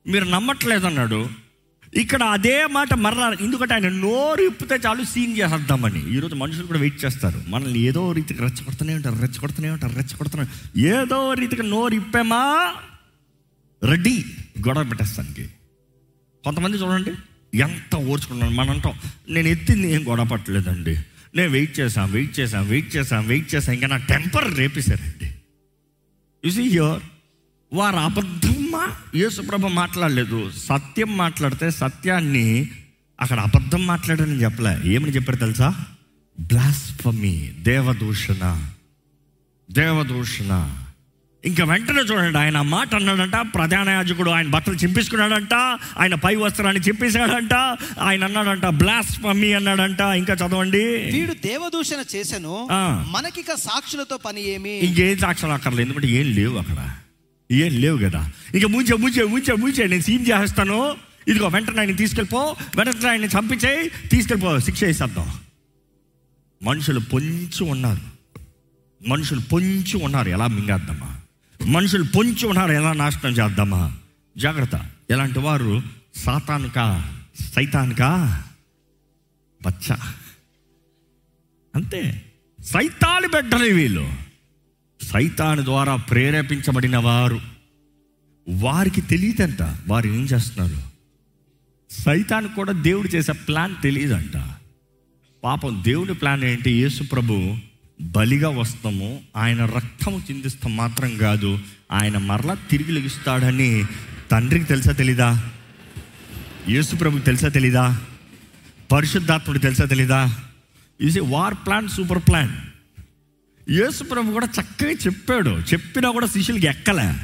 మీరు 0.06 0.24
నమ్మట్లేదు 0.24 0.86
అన్నాడు 0.86 1.41
ఇక్కడ 1.94 2.22
అదే 2.22 2.66
మాట 2.66 2.94
మరలా 2.94 3.36
ఎందుకంటే 3.40 3.74
ఆయన 3.74 3.88
నోరు 3.88 4.42
ఇప్పితే 4.42 4.74
చాలు 4.74 5.04
సీన్ 5.04 5.38
చేసేద్దామని. 5.38 6.16
ఈరోజు 6.16 6.34
మనుషులు 6.34 6.66
కూడా 6.66 6.78
వెయిట్ 6.78 7.04
చేస్తారు. 7.04 7.42
మనల్ని 7.48 7.78
ఏదో 7.78 8.12
రీతికి 8.12 8.40
రెచ్చగొడుతూనే 8.40 8.94
ఉంటారు 8.94 9.14
రెచ్చగొడుతూనే 9.14 9.70
ఉంటారు 9.70 9.92
రెచ్చగొడుతూనే 9.92 10.46
ఏదో 10.80 11.32
రీతికి 11.32 11.62
నోరు 11.62 11.94
ఇప్పామా? 11.94 12.74
రెడీ. 13.84 14.24
గొడవ 14.68 14.84
పెట్టేస్తానికి. 14.84 15.48
కొంతమంది 16.44 16.76
చూడండి 16.76 17.12
ఎంత 17.58 17.96
ఓర్చుకున్నాను 17.96 18.54
మనం 18.54 18.70
అంటాం 18.70 18.92
నేను 19.28 19.48
ఎత్తింది 19.48 19.92
ఏం 19.92 20.08
గొడవ 20.08 20.24
పట్టలేదండి. 20.24 20.98
నేను 21.36 21.50
వెయిట్ 21.50 21.80
చేశాను 21.80 22.12
వెయిట్ 22.12 22.40
చేశాను 22.40 22.68
వెయిట్ 22.68 22.96
చేశాం 22.96 23.26
వెయిట్ 23.26 23.54
చేశాం. 23.54 23.74
ఇంకా 23.74 23.86
నా 23.86 23.96
టెంపర్ 23.96 24.56
రేపేశారండి. 24.56 25.28
సీ 26.50 26.62
హియర్ 26.62 27.00
వారు 27.72 27.96
అబద్ధమా 28.76 29.20
యేసుప్రభ 29.20 29.66
మాట్లాడలేదు. 29.66 30.50
సత్యం 30.50 31.16
మాట్లాడితే 31.16 31.70
సత్యాన్ని 31.70 32.70
అక్కడ 33.20 33.40
అబద్ధం 33.40 33.86
మాట్లాడని 33.86 34.42
చెప్పలే. 34.42 34.90
ఏమని 34.92 35.12
చెప్పారు 35.12 35.38
తెలుసా? 35.38 35.74
బ్లాస్ఫమీ 36.40 37.50
దేవదూషణ 37.58 38.68
దేవదూషణ. 39.70 40.78
ఇంకా 41.44 41.64
వెంటనే 41.64 42.00
చూడండి 42.00 42.38
ఆయన 42.38 42.60
మాట 42.60 42.94
అన్నాడంట 42.94 43.54
ప్రధాన 43.54 43.88
యాజకుడు 43.88 44.30
ఆయన 44.30 44.46
బట్టలు 44.46 44.74
చింపేసుకున్నాడంట 44.74 45.54
ఆయన 45.98 46.14
పై 46.14 46.34
వస్త్రాన్ని 46.36 46.82
చింపేశాడంట 46.82 47.54
ఆయన 48.00 48.24
అన్నాడంట 48.24 48.66
బ్లాస్ఫమీ 48.66 49.52
అన్నాడంట. 49.52 50.00
ఇంకా 50.00 50.34
చదవండి. 50.34 50.84
వీడు 51.12 51.32
దేవదూషణ 51.32 52.04
చేసెను 52.16 52.68
ఆ. 52.72 53.06
మనకిక 53.10 53.54
సాక్షులతో 53.54 54.16
పని 54.16 54.48
ఏమి? 54.48 54.78
ఇంకేం 54.78 55.18
సాక్ష్యాలు 55.18 55.54
అక్కర్లేదు 55.54 55.88
ఎందుకంటే 55.88 56.08
ఏం 56.08 56.34
లేవు 56.34 56.58
అక్కడ. 56.58 56.90
ఏం 57.52 57.80
లేవు 57.80 57.98
కదా. 57.98 58.30
ఇక 58.54 58.66
ముంచే 58.66 58.96
ముంచే 58.96 59.24
ముంచే 59.24 59.54
ముంచే 59.54 59.86
నేను 59.86 60.02
సీన్ 60.02 60.26
చేస్తాను. 60.28 60.96
ఇదిగో 61.28 61.48
వెంటనే 61.48 61.78
ఆయన 61.78 61.96
తీసుకెళ్ళిపో. 61.96 62.56
వెంటనే 62.76 63.08
ఆయన 63.08 63.24
చంపించేయి. 63.24 64.08
తీసుకెళ్ళిపో. 64.08 64.60
శిక్ష 64.60 64.84
వేసేద్దాం. 64.84 65.40
మనుషులు 66.62 67.00
పొంచి 67.00 67.64
ఉన్నారు. 67.64 68.00
మనుషులు 69.08 69.40
పొంచి 69.40 70.04
ఉన్నారు. 70.04 70.28
ఎలా 70.28 70.46
మింగేద్దామా 70.46 71.20
మనుషులు 71.66 72.04
పొంచి 72.04 72.46
ఉన్నారు. 72.46 72.72
ఎలా 72.72 72.92
నాశనం 72.92 73.32
చేద్దామా? 73.32 73.96
జాగ్రత్త. 74.38 74.86
ఎలాంటి 75.10 75.38
వారు? 75.38 75.82
సాతానిక? 76.16 77.08
సైతానుకా? 77.54 78.42
బచ్చ. 79.66 79.96
అంతే. 81.74 82.22
సైతాలు 82.64 83.28
పెట్టలే 83.28 83.72
వీళ్ళు. 83.72 84.21
సైతాను 85.02 85.64
ద్వారా 85.64 85.96
ప్రేరేపించబడిన 85.96 86.96
వారు 86.96 87.40
వారికి 88.48 89.00
తెలియదంట 89.00 89.62
వారు 89.86 90.06
ఏం 90.06 90.24
చేస్తున్నారు? 90.24 90.82
సైతాను 91.90 92.48
కూడా 92.48 92.72
దేవుడు 92.72 93.08
చేసే 93.08 93.32
ప్లాన్ 93.32 93.74
తెలియదంట. 93.82 94.42
పాపం 95.44 95.82
దేవుడి 95.86 96.14
ప్లాన్ 96.14 96.44
ఏంటి? 96.44 96.70
యేసు 96.70 97.02
ప్రభు 97.02 97.56
బలిగా 98.00 98.48
వస్తాము 98.48 99.20
ఆయన 99.36 99.64
రక్తము 99.64 100.22
చిందిస్తాం 100.30 100.76
మాత్రం 100.76 101.16
కాదు 101.16 101.58
ఆయన 101.92 102.18
మరలా 102.18 102.54
తిరిగి 102.54 102.92
లెగిస్తాడని 102.92 103.84
తండ్రికి 104.30 104.64
తెలుసా 104.64 104.92
తెలీదా? 104.92 105.50
యేసు 106.68 106.96
ప్రభుకి 106.96 107.24
తెలుసా 107.24 107.48
తెలీదా? 107.48 108.00
పరిశుద్ధాత్ముడు 108.92 109.58
తెలుసా 109.58 109.84
తెలీదా? 109.84 110.36
Is 111.00 111.20
war 111.20 111.54
plan 111.54 111.88
super 111.88 112.22
plan 112.28 112.71
యేసు 113.70 114.04
ప్రభు 114.04 114.32
కూడా 114.32 114.48
చక్కగా 114.60 114.90
చెప్పాడు. 114.90 115.50
చెప్పినా 115.50 116.10
కూడా 116.10 116.26
శిష్యులకి 116.26 116.66
ఎక్కలే. 116.66 117.14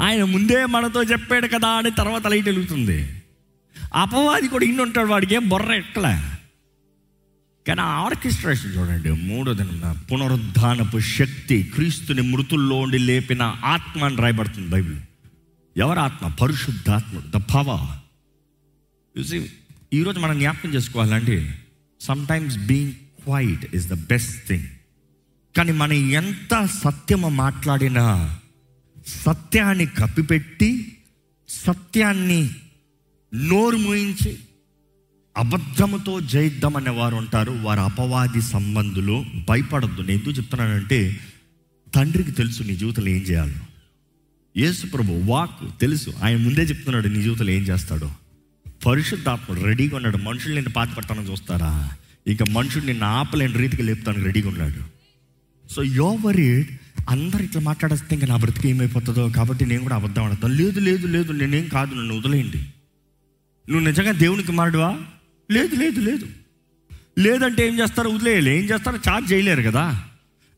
ఆయన 0.00 0.24
ముందే 0.24 0.66
మనతో 0.66 1.02
చెప్పాడు 1.02 1.46
కదా 1.46 1.68
అని 1.68 1.90
తర్వాత 1.90 2.26
లైట్ 2.26 2.46
వెలుగుతుంది. 2.46 3.22
అపవాది 3.94 4.48
కూడా 4.48 4.64
ఇన్ని 4.64 4.82
ఉంటాడు 4.82 5.08
వాడికి 5.08 5.34
ఏం 5.34 5.48
బొర్ర 5.48 5.72
ఎక్కలే. 5.72 6.36
కానీ 7.66 7.80
ఆ 7.80 7.84
ఆర్కెస్ట్రేషన్ 7.84 8.76
చూడండి 8.76 9.10
మూడో 9.10 9.54
దిన 9.54 9.92
పునరుద్ధానపు 10.12 10.98
శక్తి 10.98 11.62
క్రీస్తుని 11.62 12.22
మృతుల్లో 12.22 12.76
ఉండి 12.76 12.98
లేపిన 12.98 13.42
ఆత్మ 13.64 14.04
అని 14.04 14.16
రాయబడుతుంది 14.16 14.68
బైబిల్. 14.68 14.98
ఎవరు 15.76 15.98
ఆత్మ? 15.98 16.28
పరిశుద్ధాత్ముడు 16.28 17.26
ద 17.26 17.42
పవర్. 17.54 18.00
చూసి 19.18 19.50
ఈరోజు 19.92 20.18
మనం 20.18 20.38
జ్ఞాపకం 20.38 20.74
చేసుకోవాలండి 20.74 21.50
sometimes 22.00 22.58
being 22.58 22.92
quiet 22.92 23.74
is 23.74 23.86
the 23.86 23.94
best 23.94 24.48
thing 24.48 24.66
కానీ 25.56 25.72
మనం 25.72 25.92
ఎంత 25.92 26.68
సత్యము 26.84 27.28
మాట్లాడినా 27.28 28.38
సత్యాన్ని 29.06 29.86
కప్పిపెట్టి 29.86 30.96
సత్యాన్ని 31.48 32.50
నోరు 33.34 33.76
మూయించి 33.76 34.38
అబద్ధముతో 35.36 36.20
జయిద్దామనే 36.20 36.90
వారు 36.90 37.16
ఉంటారు. 37.16 37.52
వారు 37.52 37.80
అపవాది 37.80 38.42
సంబంధులు 38.42 39.24
భయపడద్దు. 39.48 40.00
నేను 40.00 40.12
ఎందుకు 40.12 40.30
చెప్తున్నానంటే 40.30 41.20
తండ్రికి 41.94 42.32
తెలుసు 42.32 42.62
నీ 42.62 42.76
జీవితంలో 42.76 43.08
ఏం 43.08 43.22
చేయాలో. 43.22 43.66
యేసు 44.56 44.86
ప్రభు 44.86 45.12
వాక్ 45.12 45.80
తెలుసు. 45.80 46.10
ఆయన 46.22 46.36
ముందే 46.36 46.60
చెప్తున్నాడు 46.60 47.08
నీ 47.08 47.22
జీవితంలో 47.22 47.52
ఏం 47.52 47.62
చేస్తాడో. 47.62 48.12
పరిశుద్ధాత్ముడు 48.86 49.60
రెడీగా 49.60 49.96
ఉన్నాడు. 49.96 50.16
మనుషులు 50.16 50.54
నేను 50.54 50.70
పాత 50.70 50.94
పడతానని 50.94 51.30
చూస్తారా? 51.30 51.90
ఇంకా 52.26 52.44
మనుషుడు 52.44 52.84
నిన్ను 52.84 53.04
ఆపలేని 53.04 53.54
రీతికి 53.54 53.82
లేపుతాను 53.82 54.24
రెడీగా 54.24 54.48
ఉన్నాడు. 54.48 54.99
సో 55.70 55.82
యో 55.82 56.18
వరీడ్ 56.20 56.68
అందరు 57.08 57.42
ఇట్లా 57.42 57.60
మాట్లాడేస్తే 57.60 58.14
ఇంకా 58.14 58.26
నా 58.26 58.36
బ్రతికి 58.36 58.68
ఏమైపోతుందో 58.68 59.28
కాబట్టి 59.28 59.66
నేను 59.66 59.82
కూడా 59.82 59.94
అబద్ధం 59.94 60.24
ఆడతాను. 60.24 60.54
లేదు 60.54 60.80
లేదు 60.80 61.06
లేదు 61.06 61.32
నేనేం 61.32 61.68
కాదు 61.68 61.94
నన్ను 61.94 62.18
వదిలేయండి. 62.18 62.58
నువ్వు 63.70 63.80
నిజంగా 63.80 64.12
దేవునికి 64.12 64.52
మారడువా 64.52 64.98
లేదు 65.50 65.76
లేదు 65.76 66.00
లేదు. 66.00 66.26
లేదంటే 67.18 67.66
ఏం 67.66 67.78
చేస్తారు? 67.78 68.08
వదిలేయాలి. 68.08 68.58
ఏం 68.58 68.64
చేస్తారు? 68.64 69.00
చార్జ్ 69.08 69.32
చేయలేరు 69.32 69.62
కదా. 69.62 70.04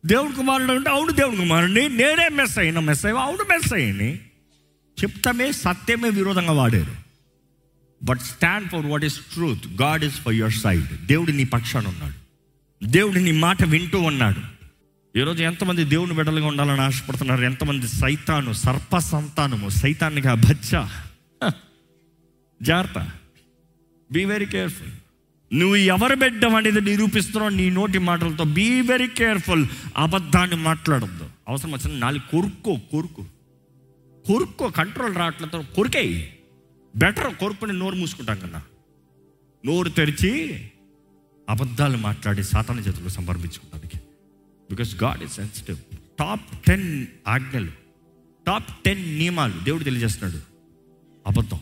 దేవుడి 0.07 0.33
కుమారుడు 0.33 0.73
అంటే 0.73 0.91
అవును 0.91 1.13
దేవుడి 1.13 1.37
కుమారుడిని 1.37 1.89
నేనే 1.89 2.29
మెస్ 2.29 2.59
అయినా 2.59 2.81
మెస్ 2.81 3.07
అయ్యా 3.07 3.21
అవును 3.21 3.43
మెస్ 3.43 3.73
అయ్యని. 3.73 4.15
చెప్తామే 5.03 5.53
సత్యమే 5.53 6.11
విరోధంగా 6.11 6.53
వాడారు. 6.53 6.93
But 8.05 8.21
stand 8.21 8.69
for 8.69 8.87
what 8.87 9.05
is 9.05 9.15
truth 9.15 9.83
God 9.83 10.05
is 10.05 10.15
for 10.15 10.35
your 10.35 10.53
side 10.53 11.07
దేవుడు 11.07 11.31
నీ 11.31 11.45
పక్షాన 11.45 11.87
ఉన్నాడు. 11.87 12.23
దేవుడు 12.87 13.19
నీ 13.19 13.33
మాట 13.33 13.65
వింటూ 13.65 14.01
ఉన్నాడు. 14.01 14.52
ఈరోజు 15.17 15.43
ఎంతమంది 15.43 15.85
దేవుని 15.85 16.15
బిడ్డలుగా 16.15 16.47
ఉండాలని 16.47 16.81
ఆశపడుతున్నారు? 16.81 17.43
ఎంతమంది 17.43 17.89
సైతాను 17.89 18.53
సర్ప 18.53 18.99
సంతానము 18.99 19.69
సైతాన్నిగా 19.69 20.35
భచ్చ 20.35 20.71
జాగ్రత్త. 22.63 23.11
బీ 24.13 24.25
వెరీ 24.25 24.47
కేర్ఫుల్ 24.47 24.91
నువ్వు 25.55 25.77
ఎవరు 25.77 26.17
బిడ్డం 26.17 26.55
అనేది 26.55 26.81
నిరూపిస్తున్నావు? 26.81 27.49
నీ 27.49 27.71
నోటి 27.71 27.99
మాటలతో. 27.99 28.45
బీ 28.45 28.81
వెరీ 28.81 29.09
కేర్ఫుల్ 29.09 29.67
అబద్ధాన్ని 29.97 30.57
మాట్లాడద్దు. 30.57 31.29
అవసరం 31.49 31.73
వచ్చిన 31.73 31.99
నాలుగు 31.99 32.31
కొరుక్కో 32.31 32.75
కొరుకు. 32.93 33.25
కొరుక్కో 34.27 34.71
కంట్రోల్ 34.71 35.15
రావట్లతో 35.15 35.65
కొరికేయి 35.77 36.39
బెటర్ 36.97 37.35
కొరుకుని 37.35 37.73
నోరు 37.73 37.97
మూసుకుంటాం 37.97 38.39
కన్నా. 38.39 38.63
నోరు 39.67 39.89
తెరిచి 39.89 40.33
అబద్ధాలు 41.51 41.97
మాట్లాడి 41.97 42.45
సాతాన 42.45 42.79
చేతులు 42.79 43.09
సంపర్పించుకుంటానికి 43.09 43.99
because 44.73 45.03
God 45.03 45.23
is 45.23 45.33
sensitive 45.33 45.79
top 46.19 46.41
ten 46.67 47.07
ఆజ్ఞలు 47.29 47.69
టాప్ 48.47 48.85
టెన్ 48.85 49.19
నియమాలు 49.19 49.53
దేవుడు 49.65 49.85
తెలియజేస్తున్నాడు. 49.85 50.41
అబద్ధం. 51.27 51.61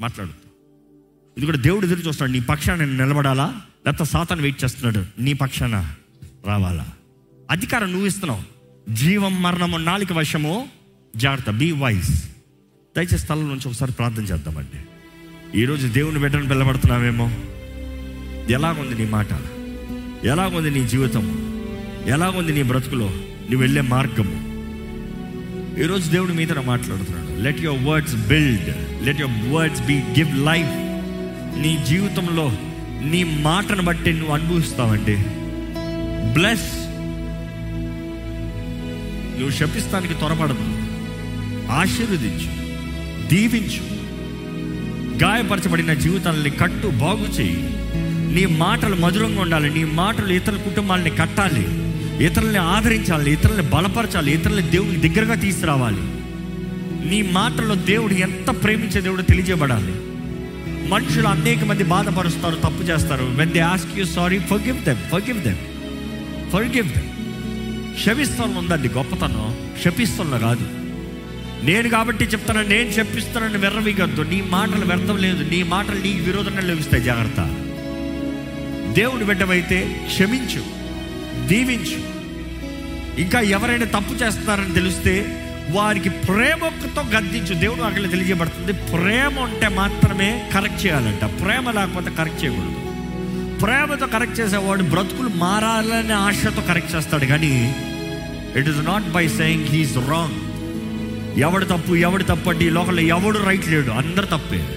మాట్లాడుతూ 0.00 0.50
ఇది 1.36 1.46
కూడా 1.46 1.58
దేవుడు 1.58 1.86
ఎదురు 1.86 2.00
చూస్తున్నాడు. 2.00 2.32
నీ 2.32 2.40
పక్షాన 2.40 2.78
నేను 2.78 3.04
నిలబడాలా? 3.04 3.62
లేకపోతే 3.86 4.10
సాతాను 4.10 4.42
వెయిట్ 4.42 4.64
చేస్తున్నాడు. 4.64 5.22
నీ 5.22 5.32
పక్షాన 5.32 5.94
రావాలా? 6.46 6.92
అధికారం 7.50 7.92
నువ్వు 7.92 8.06
ఇస్తున్నావు. 8.06 8.42
జీవం 8.94 9.42
మరణము 9.42 9.76
నాలుగు 9.76 10.14
వశము. 10.14 10.68
జాగ్రత్త. 11.16 11.50
బీ 11.50 11.72
వైస్ 11.72 12.28
దయచేసి 12.96 13.18
స్థలం 13.18 13.48
నుంచి 13.48 13.68
ఒకసారి 13.68 13.92
ప్రార్థన 13.92 14.22
చేద్దామండి. 14.22 14.80
ఈరోజు 15.60 15.86
దేవుని 15.86 16.18
బిడ్డను 16.18 16.48
పిల్లబడుతున్నావేమో 16.48 17.30
ఎలాగుంది 18.50 19.04
నీ 19.04 19.10
మాట? 19.10 19.28
ఎలాగుంది 20.24 20.70
నీ 20.70 20.88
జీవితం? 20.88 21.45
ఎలా 22.06 22.30
ఉంది 22.30 22.52
నీ 22.52 22.62
బ్రతుకులో? 22.62 23.04
నువ్వు 23.04 23.58
వెళ్ళే 23.58 23.80
మార్గము. 23.80 24.46
ఈరోజు 25.80 26.10
దేవుడి 26.10 26.32
మీద 26.32 26.58
మాట్లాడుతున్నాడు. 26.58 27.40
Let 27.40 27.60
your 27.60 27.84
words 27.84 28.14
build 28.14 29.04
let 29.04 29.20
your 29.20 29.52
words 29.52 29.82
be 29.82 29.94
give 29.94 30.38
life 30.38 30.68
నీ 31.62 31.84
జీవితంలో 31.88 32.52
నీ 33.04 33.24
మాటను 33.24 33.82
బట్టి 33.82 34.12
నువ్వు 34.12 34.34
అనుభవిస్తావండి 34.34 35.16
బ్లెస్ 36.32 36.86
నువ్వు 39.38 39.50
శపిస్తానికి 39.50 40.14
త్వరపడదు 40.14 40.64
ఆశీర్వదించు. 41.70 42.66
దీవించు. 43.28 43.96
గాయపరచబడిన 45.24 45.94
జీవితాలని 45.94 46.50
కట్టు 46.50 46.86
బాగు 46.86 47.26
చేయి. 47.40 47.70
నీ 48.34 48.46
మాటలు 48.46 48.94
మధురంగా 48.94 49.40
ఉండాలి. 49.40 49.74
నీ 49.74 49.84
మాటలు 49.84 50.32
ఇతర 50.32 50.52
కుటుంబాలని 50.52 51.10
కట్టాలి. 51.10 51.85
ఇతరుల్ని 52.20 52.58
ఆదరించాలి 52.58 53.32
ఇతరుల్ని 53.32 53.62
బలపరచాలి 53.62 54.32
ఇతరుల్ని 54.32 54.62
దేవుడికి 54.62 55.08
దగ్గరగా 55.08 55.34
తీసుకురావాలి. 55.34 56.00
నీ 57.10 57.22
మాటల్లో 57.22 57.74
దేవుడు 57.74 58.14
ఎంత 58.14 58.62
ప్రేమించే 58.62 59.00
దేవుడు 59.00 59.22
తెలియజేయబడాలి. 59.22 59.94
మనుషులు 60.88 61.28
అనేక 61.28 61.64
మంది 61.64 61.84
బాధపరుస్తారు 61.84 62.54
తప్పు 62.54 62.82
చేస్తారు. 62.82 63.24
When 63.24 63.52
they 63.52 63.60
ask 63.60 63.98
you 63.98 64.04
sorry 64.04 64.38
forgive 64.62 64.84
them 64.84 65.10
forgive 65.22 65.42
them 65.42 65.56
forgive 66.62 66.92
them 66.92 67.08
క్షమిస్తాను 67.94 68.58
ఉందండి 68.58 68.88
గొప్పతనం. 68.88 69.56
క్షపిస్తున్న 69.78 70.38
కాదు 70.38 70.66
నేను 71.64 71.88
కాబట్టి 71.88 72.24
చెప్తాను 72.24 72.62
నేను 72.62 72.88
చెప్పిస్తానని 72.88 73.58
వెర్రవిగద్దు 73.58 74.22
నీ 74.22 74.42
మాటలు 74.50 74.84
వ్యర్థం 74.84 75.16
లేదు. 75.16 75.50
నీ 75.50 75.62
మాటలు 75.62 75.98
నీకు 76.02 76.22
విరోధంగా 76.22 76.60
లభిస్తాయి 76.60 77.04
జాగ్రత్త. 77.04 77.40
దేవుని 78.94 79.24
బిడ్డమైతే 79.24 80.00
క్షమించు. 80.06 80.85
దీవించు. 81.46 82.16
ఇంకా 83.20 83.40
ఎవరైనా 83.40 83.86
తప్పు 83.86 84.14
చేస్తున్నారని 84.14 84.74
తెలిస్తే 84.74 85.42
వారికి 85.70 86.08
ప్రేమతో 86.08 87.02
గద్దించు. 87.02 87.54
దేవుడు 87.54 87.82
అక్కడ 87.82 88.10
తెలియజేయబడుతుంది. 88.10 88.72
ప్రేమ 88.72 89.38
ఉంటే 89.38 89.68
మాత్రమే 89.68 90.50
కరెక్ట్ 90.54 90.86
చేయాలంట. 90.86 91.24
ప్రేమ 91.24 91.70
లేకపోతే 91.70 92.10
కరెక్ట్ 92.10 92.44
చేయకూడదు. 92.44 92.74
ప్రేమతో 93.60 94.06
కరెక్ట్ 94.06 94.40
చేసేవాడు 94.40 94.82
బ్రతుకులు 94.82 95.28
మారాలనే 95.28 96.14
ఆశతో 96.14 96.62
కరెక్ట్ 96.62 96.94
చేస్తాడు. 96.96 97.24
కానీ 97.24 97.74
it 98.56 98.68
is 98.68 98.84
not 98.84 99.12
by 99.12 99.28
saying 99.28 99.64
he's 99.64 99.96
wrong 99.96 100.46
ఎవడు 101.38 101.64
తప్పు 101.64 101.94
ఎవడు 101.96 102.22
తప్పు 102.22 102.50
అంటే 102.50 102.64
ఈ 102.64 102.70
లోకంలో 102.70 103.02
ఎవడు 103.02 103.38
రైట్ 103.38 103.68
లేడు. 103.68 103.90
అందరు 103.90 104.26
తప్పే. 104.26 104.68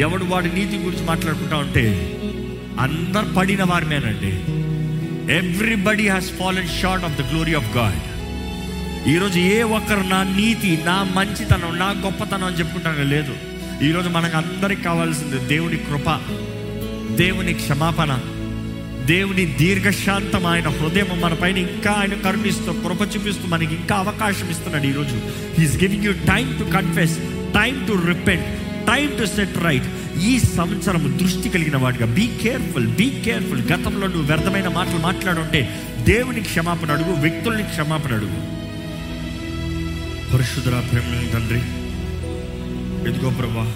ఎవడు 0.00 0.24
వాడి 0.24 0.54
నీతి 0.54 0.76
గురించి 0.76 1.06
మాట్లాడుకుంటా 1.06 1.56
ఉంటే 1.56 2.16
అందరు 2.80 3.34
పడిన 3.34 3.64
వారిమేనండి 3.64 4.59
everybody 5.30 6.08
has 6.08 6.32
fallen 6.32 6.80
short 6.80 7.04
of 7.04 7.16
the 7.18 7.32
glory 7.32 7.54
of 7.54 7.76
God 7.76 7.98
ఈరోజు 9.08 9.38
ఏ 9.38 9.62
ఒక్కరు 9.62 10.00
నా 10.08 10.22
నీతి 10.36 10.78
నా 10.84 11.02
మంచితనం 11.16 11.78
నా 11.78 11.90
గొప్పతనం 12.04 12.44
అని 12.44 12.56
చెప్పుకుంటాను 12.56 13.02
లేదు. 13.04 13.34
ఈరోజు 13.82 14.08
మనకు 14.08 14.36
అందరికి 14.36 14.82
కావాల్సింది 14.82 15.38
దేవుని 15.48 15.76
కృప 15.76 16.08
దేవుని 17.16 17.54
క్షమాపణ 17.54 18.12
దేవుని 19.04 19.46
దీర్ఘశాంతం 19.58 20.46
ఆయన 20.46 20.68
హృదయం 20.68 21.20
మన 21.20 21.34
పైన 21.34 21.58
ఇంకా 21.58 21.90
ఆయన 21.90 22.14
కరుణిస్తూ 22.14 22.72
కృప 22.72 23.16
చూపిస్తూ 23.16 23.48
మనకి 23.48 23.74
ఇంకా 23.74 23.96
అవకాశం 23.96 24.50
ఇస్తున్నాడు 24.50 24.86
ఈరోజు. 24.86 25.16
He's 25.60 25.76
giving 25.82 26.04
you 26.04 26.12
time 26.12 26.58
to 26.58 26.64
confess 26.72 27.16
time 27.54 27.86
to 27.86 27.92
repent 28.06 28.46
time 28.86 29.18
to 29.18 29.24
set 29.26 29.58
right 29.64 29.88
ఈ 30.18 30.38
సంవత్సరం 30.38 31.18
దృష్టి 31.22 31.48
కలిగిన 31.48 31.76
వాడిగా. 31.76 32.06
బీ 32.06 32.26
కేర్ఫుల్ 32.26 32.86
బీ 32.86 33.10
కేర్ఫుల్ 33.10 33.62
గతంలో 33.62 34.06
నువ్వు 34.06 34.22
వ్యర్థమైన 34.22 34.68
మాటలు 34.68 34.98
మాట్లాడుంటే 34.98 35.80
దేవుని 35.98 36.40
క్షమాపణ 36.40 36.90
అడుగు 36.92 37.12
వ్యక్తుల్ని 37.12 37.62
క్షమాపణ 37.62 38.14
అడుగు. 38.14 38.60
పరిశుద్ధరా 40.32 40.80
ప్రేమ 40.80 41.30
తండ్రి 41.34 41.60
ఎదుగో 43.10 43.30
ప్రభా 43.30 43.72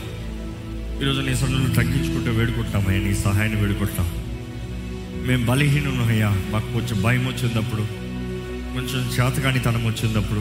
ఈరోజు 1.02 1.20
నీ 1.20 1.34
సన్నులు 1.34 1.74
తగ్గించుకుంటూ 1.74 2.30
వేడుకుంటామయ్యా 2.30 3.08
నీ 3.08 3.14
సహాయాన్ని 3.14 3.60
వేడుకుంటాం. 3.60 4.08
మేము 5.26 5.46
బలహీనమయ్యా 5.46 6.36
మాకు 6.50 6.72
కొంచెం 6.72 7.02
భయం 7.02 7.26
వచ్చినప్పుడు 7.26 7.82
కొంచెం 8.74 9.00
చేతకానితనం 9.10 9.86
వచ్చినప్పుడు 9.86 10.40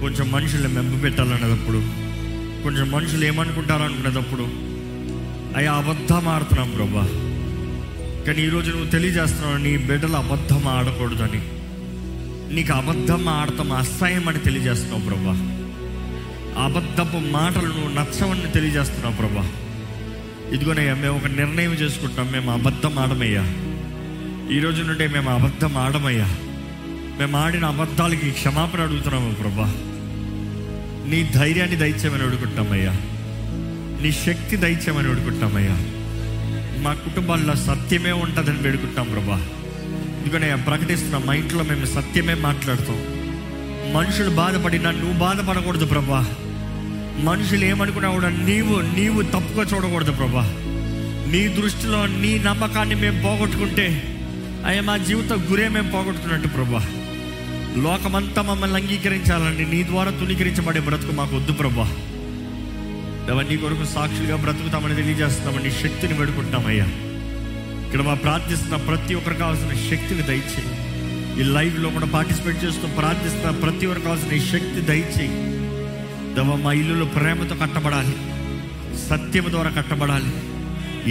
కొంచెం 0.00 0.30
మనుషుల్ని 0.32 0.68
మెంప 0.68 1.02
పెట్టాలనేటప్పుడు 1.02 1.78
కొంచెం 2.62 2.90
మనుషులు 2.90 3.24
ఏమనుకుంటారు 3.24 3.82
అనుకునేటప్పుడు 3.82 4.63
అయ్యా 5.56 5.72
అబద్ధం 5.72 6.28
ఆడుతున్నాం 6.28 6.70
ప్రభా. 6.70 7.02
కానీ 8.26 8.42
ఈరోజు 8.42 8.70
నువ్వు 8.70 8.90
తెలియజేస్తున్నావు 8.90 9.56
నీ 9.56 9.76
బిడ్డలు 9.76 10.16
అబద్ధం 10.16 10.68
ఆడకూడదని 10.68 11.42
నీకు 12.54 12.72
అబద్ధం 12.72 13.28
ఆడతాం 13.28 13.72
అసహ్యం 13.72 14.28
అని 14.28 14.38
తెలియజేస్తున్నావు 14.38 15.02
ప్రభా. 15.02 15.60
అబద్ధపు 16.64 17.16
మాటలు 17.16 17.68
నువ్వు 17.68 17.88
నచ్చవని 17.88 18.52
తెలియజేస్తున్నావు 18.52 19.16
ప్రభా. 19.16 19.48
ఇదిగోనయ్యా 20.52 20.94
మేము 20.94 21.16
ఒక 21.16 21.26
నిర్ణయం 21.26 21.72
చేసుకుంటాం 21.72 22.32
మేము 22.32 22.52
అబద్ధం 22.52 22.98
ఆడమయ్యా. 22.98 23.42
ఈ 24.56 24.60
రోజు 24.60 24.82
నుండి 24.82 25.08
మేము 25.08 25.30
అబద్ధం 25.30 25.76
ఆడమయ్యా. 25.76 26.26
మేము 27.18 27.36
ఆడిన 27.36 27.64
అబద్ధాలకి 27.64 28.30
క్షమాపణ 28.30 28.80
అడుగుతున్నాము 28.80 29.34
ప్రభా. 29.34 29.74
నీ 31.06 31.30
ధైర్యాన్ని 31.34 31.76
దయచేయమని 31.76 32.22
అడుగుతున్నామయ్యా. 32.22 32.96
నీ 34.04 34.12
శక్తి 34.12 34.56
దయచేయమని 34.56 35.08
వేడుకుంటామయ్యా 35.08 35.76
మా 36.82 36.94
కుటుంబాల్లో 36.94 37.54
సత్యమే 37.54 38.12
ఉంటుందని 38.12 38.58
వేడుకుంటాం 38.58 39.08
ప్రభా. 39.12 39.46
ఇదిగోనే 40.26 40.54
ప్రకటిస్తున్నాం 40.54 41.26
మా 41.26 41.34
ఇంట్లో 41.34 41.62
మేము 41.62 41.84
సత్యమే 41.84 42.34
మాట్లాడుతాం. 42.34 42.96
మనుషులు 43.92 44.30
బాధపడినా 44.30 44.90
నువ్వు 44.90 45.12
బాధపడకూడదు 45.12 45.86
ప్రభా. 45.86 46.26
మనుషులు 47.18 47.64
ఏమనుకున్నా 47.64 48.10
కూడా 48.10 48.28
నీవు 48.28 48.80
నీవు 48.80 49.22
తప్పుగా 49.22 49.66
చూడకూడదు 49.74 50.12
ప్రభా. 50.12 50.42
నీ 51.32 51.48
దృష్టిలో 51.48 52.06
నీ 52.06 52.38
నమ్మకాన్ని 52.38 52.94
మేము 52.94 53.22
పోగొట్టుకుంటే 53.22 54.18
అయ్యా 54.66 54.82
మా 54.82 54.96
జీవిత 54.96 55.32
గురే 55.32 55.68
మేము 55.68 55.90
పోగొట్టుకున్నట్టు 55.90 56.48
ప్రభా. 56.48 56.86
లోకమంతా 57.76 58.42
మమ్మల్ని 58.42 58.82
అంగీకరించాలండి. 58.82 59.76
నీ 59.76 59.84
ద్వారా 59.84 60.10
తునీకరించబడే 60.10 60.80
బ్రతుకు 60.80 61.12
మాకు 61.12 61.36
వద్దు 61.36 61.52
ప్రభా. 61.52 61.96
దేవా, 63.26 63.42
నీ 63.42 63.56
కొరకు 63.56 63.84
సాక్షులుగా 63.84 64.36
బ్రతుకుతామని 64.36 64.94
తెలియజేస్తున్నామని 64.94 65.70
శక్తిని 65.70 66.14
పెడుకుంటామయ్యా 66.14 66.86
ఇక్కడ 67.86 68.02
మా 68.02 68.14
ప్రార్థిస్తున్న 68.14 68.76
ప్రతి 68.76 69.14
ఒక్కరు 69.14 69.34
కావాల్సిన 69.34 69.72
శక్తిని 69.90 70.22
దయచేయి. 70.22 70.70
ఈ 71.40 71.42
లైవ్లో 71.42 71.88
కూడా 71.90 72.06
పార్టిసిపేట్ 72.06 72.64
చేస్తూ 72.64 72.86
ప్రార్థిస్తున్న 72.98 73.50
ప్రతి 73.50 73.86
ఒక్కరికి 73.86 74.06
కావాల్సిన 74.06 74.38
శక్తి 74.52 74.80
దయచేయి. 74.80 75.36
దవ 76.36 76.56
మా 76.56 76.72
ఇల్లులో 76.72 77.06
ప్రేమతో 77.06 77.56
కట్టబడాలి. 77.56 78.14
సత్యం 79.08 79.46
ద్వారా 79.50 79.70
కట్టబడాలి. 79.70 80.32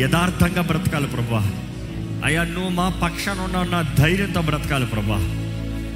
యథార్థంగా 0.02 0.62
బ్రతకాలి 0.62 1.08
ప్రభా 1.08 1.44
అయ్యా 2.26 2.44
నువ్వు 2.44 2.70
మా 2.70 2.86
పక్షాన 3.04 3.40
ఉన్న 3.40 3.64
నా 3.72 3.82
ధైర్యంతో 3.98 4.42
బ్రతకాలి 4.42 4.86
ప్రభా 4.86 5.20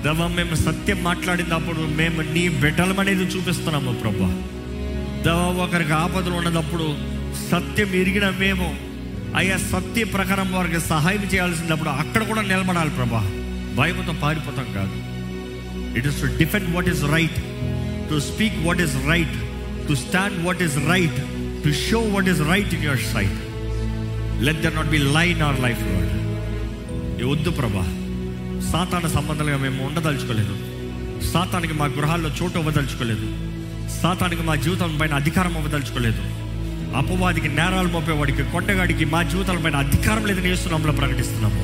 దవ 0.06 0.28
మేము 0.28 0.56
సత్యం 0.56 1.04
మాట్లాడినప్పుడు 1.04 1.82
మేము 2.00 2.22
నీ 2.22 2.50
బిడ్డలమనేది 2.64 3.24
చూపిస్తున్నాము 3.24 3.94
ప్రభా 3.94 4.30
దేవా 5.28 5.64
ఒకరికి 5.64 5.92
ఆపదలు 5.92 6.34
ఉన్నదప్పుడు 6.34 6.86
సత్యం 7.52 7.90
ఎరిగిన 8.02 8.30
మేము 8.30 8.76
అయ్యా 9.38 9.58
సత్య 9.58 10.04
ప్రకారం 10.04 10.54
వారికి 10.54 10.80
సహాయం 10.80 11.24
చేయాల్సినప్పుడు 11.24 11.90
అక్కడ 11.90 12.24
కూడా 12.24 12.42
నిలబడాలి 12.42 12.90
ప్రభా. 12.90 13.22
భయముతో 13.78 14.14
పారిపోతాం 14.22 14.74
కాదు. 14.74 14.96
It 15.98 16.08
is 16.08 16.22
to 16.22 16.28
defend 16.38 16.76
what 16.76 16.88
is 16.88 17.04
right 17.04 17.40
to 18.10 18.20
speak 18.20 18.66
what 18.68 18.82
is 18.82 18.96
right 19.08 19.38
to 19.88 19.94
stand 19.94 20.46
what 20.46 20.62
is 20.62 20.78
right 20.78 21.20
to 21.64 21.72
show 21.72 22.00
what 22.00 22.30
is 22.30 22.42
right 22.42 22.74
in 22.74 22.84
your 22.84 23.00
sight 23.00 23.38
let 24.44 24.62
there 24.62 24.76
not 24.76 24.88
be 24.88 24.98
line 24.98 25.42
our 25.42 25.62
life 25.62 25.82
Lord 25.82 27.26
వద్దు 27.26 27.50
ప్రభా. 27.50 27.86
సాతాన 28.72 29.08
సంబంధాలుగా 29.08 29.58
మేము 29.58 29.86
ఉండదలుచుకోలేదు. 29.86 30.58
సాతానికి 31.32 31.74
మా 31.74 31.86
గృహాల్లో 31.86 32.30
చోటు 32.30 32.58
ఇవ్వదలుచుకోలేదు. 32.58 33.47
సాతానికి 33.90 34.44
మా 34.44 34.56
జీవితం 34.56 34.98
పైన 34.98 35.14
అధికారం 35.14 35.58
అవ్వదలుచుకోలేదు 35.58 36.24
అపవాదికి 36.98 37.48
నేరాలు 37.48 37.88
మోపేవాడికి 37.88 38.44
కొండగాడికి 38.44 39.06
మా 39.06 39.24
జీవితాల 39.24 39.58
పైన 39.58 39.76
అధికారం 39.76 40.26
లేదని 40.26 40.50
యేసునామలో 40.50 40.92
ప్రకటిస్తున్నాము. 40.92 41.64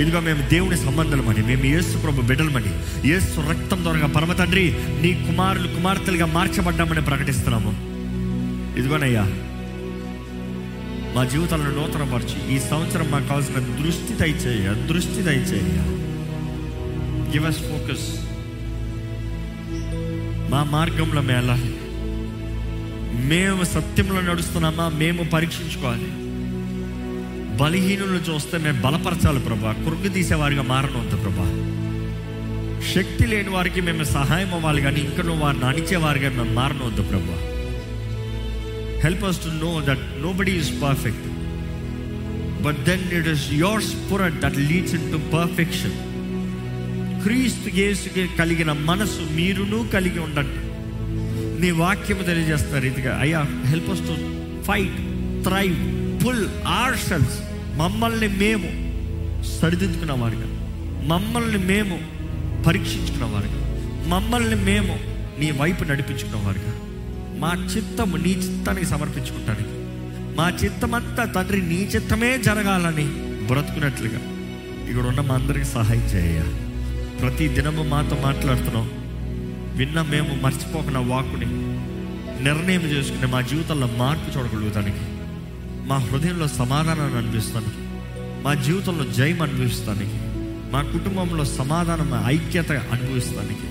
ఇదిగో 0.00 0.20
మేము 0.20 0.48
దేవుని 0.50 0.76
సంబంధమని 0.76 1.42
మేము 1.46 1.64
యేసు 1.64 1.98
ప్రభు 1.98 2.20
బిడ్డలమని 2.20 2.72
యేసు 3.08 3.40
రక్తం 3.50 3.82
ద్వారా 3.82 4.06
పరమ 4.06 4.32
తండ్రి 4.32 4.64
నీ 5.02 5.10
కుమారులు 5.26 5.68
కుమార్తెలుగా 5.68 6.26
మార్చబడ్డామని 6.26 7.02
ప్రకటిస్తున్నాము. 7.02 7.72
ఇదిగోనయ్యా 8.78 9.24
మా 11.16 11.24
జీవితాలను 11.24 11.70
నూతనపరచి. 11.70 12.56
ఈ 12.56 12.58
సంవత్సరం 12.70 13.10
మాకు 13.10 13.26
కావాల్సిన 13.28 13.54
దృష్టి 13.54 14.12
దయచేయ 14.20 14.68
దృష్టి 14.88 15.22
దయచేయ. 15.22 15.78
గివ్ 17.32 17.46
అస్ 17.46 17.62
ఫోకస్ 17.70 18.06
మా 20.52 20.64
మార్గంలో 20.64 21.20
మేళ 21.20 21.50
మేము 23.30 23.64
సత్యంలో 23.64 24.20
నడుస్తున్నామా? 24.20 24.88
మేము 24.88 25.24
పరీక్షించుకోవాలి. 25.24 26.08
బలహీనులను 27.56 28.20
చూస్తే 28.30 28.58
మేము 28.58 28.80
బలపరచాలి 28.80 29.40
ప్రభా. 29.40 29.72
కురుగు 29.72 30.08
తీసేవారిగా 30.08 30.62
మారనవద్దు 30.62 31.16
ప్రభా. 31.16 31.46
శక్తి 32.94 33.26
లేని 33.26 33.48
వారికి 33.48 33.80
మేము 33.80 34.04
సహాయం 34.04 34.54
అవ్వాలి 34.54 34.82
కానీ 34.82 35.00
ఇంకా 35.00 35.22
నువ్వు 35.22 35.44
వారిని 35.44 35.64
అణిచేవారిగా 35.64 36.30
మేము 36.30 36.54
మారనవద్దు 36.54 37.02
ప్రభా. 37.02 37.38
Help 39.04 39.24
us 39.24 39.44
to 39.44 39.48
know 39.48 39.82
that 39.86 40.22
nobody 40.32 40.52
is 40.52 40.82
perfect 40.82 41.26
but 42.62 42.76
then 42.76 43.18
it 43.18 43.28
is 43.28 43.52
your 43.52 43.82
spirit 43.82 44.40
that 44.40 44.56
leads 44.56 44.94
into 45.12 45.20
perfection 45.36 46.11
క్రీస్తు 47.22 47.68
యేసుకి 47.76 48.28
కలిగిన 48.38 48.72
మనసు 48.72 49.22
మీరును 49.32 49.88
కలిగి 49.94 50.18
ఉండండి. 50.18 50.60
నీ 51.60 51.70
వాక్యం 51.70 52.18
తెలియజేస్తారు 52.18 52.86
ఇదిగా 52.86 53.18
అయ్యా 53.18 53.40
help 53.66 53.90
us 53.90 54.00
to 54.00 54.14
fight 54.64 54.96
thrive 55.44 55.76
full 56.22 56.48
ourselves 56.96 57.36
మమ్మల్ని 57.76 58.28
మేము 58.28 58.70
సరిదిద్దుకున్న 59.60 60.12
వారుగా 60.12 60.48
మమ్మల్ని 61.06 61.58
మేము 61.58 61.98
పరీక్షించుకున్న 62.62 63.24
వారుగా 63.24 63.60
మమ్మల్ని 64.08 64.56
మేము 64.56 64.96
నీ 65.40 65.50
వైపు 65.50 65.84
నడిపించుకున్న 65.84 66.36
వారుగా. 66.46 66.72
మా 67.38 67.52
చిత్తము 67.76 68.16
నీ 68.16 68.30
చిత్తానికి 68.30 68.86
సమర్పించుకుంటానికి. 68.86 69.74
మా 70.36 70.46
చిత్తమంతా 70.64 71.24
తండ్రి 71.24 71.62
నీ 71.62 71.80
చిత్తమే 71.94 72.38
జరగాలని 72.38 73.06
బ్రతుకున్నట్లుగా. 73.46 74.20
ఇక్కడ 74.90 75.06
ఉన్న 75.06 75.20
మా 75.20 75.34
అందరికి 75.34 75.64
సహాయం 75.64 76.06
చేయాలి 76.14 76.54
ప్రతి 77.20 77.46
దినము 77.56 77.82
మాతో 77.92 78.16
మాట్లాడుతున్నాం. 78.26 78.86
విన్న 79.78 79.98
మేము 80.12 80.32
మర్చిపోకుండా 80.44 81.00
వాక్కుని 81.10 81.48
నిర్ణయం 82.46 82.84
చేసుకుని 82.92 83.26
మా 83.32 83.40
జీవితంలో 83.40 83.88
మార్పు 84.00 84.28
చూడగలుగుతానికి 84.34 85.04
మా 85.88 85.96
హృదయంలో 86.06 86.46
సమాధానాన్ని 86.60 87.18
అనిపిస్తానికి 87.18 87.82
మా 88.44 88.54
జీవితంలో 88.66 89.04
జయం 89.18 89.42
అనిపిస్తానికి 89.42 90.18
మా 90.72 90.82
కుటుంబంలో 90.82 91.44
సమాధానం 91.44 92.12
ఐక్యత 92.26 92.72
అనుభవిస్తానికి 92.94 93.68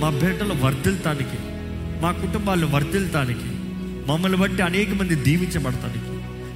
మా 0.00 0.10
బిడ్డలు 0.20 0.54
వర్ధిల్తానికి 0.64 1.38
మా 2.02 2.12
కుటుంబాలు 2.12 2.66
వర్ధిల్తానికి 2.66 3.50
మమ్మల్ని 4.06 4.38
బట్టి 4.38 4.62
అనేక 4.62 4.90
మంది 5.00 5.14
దీవించబడతానికి 5.26 6.12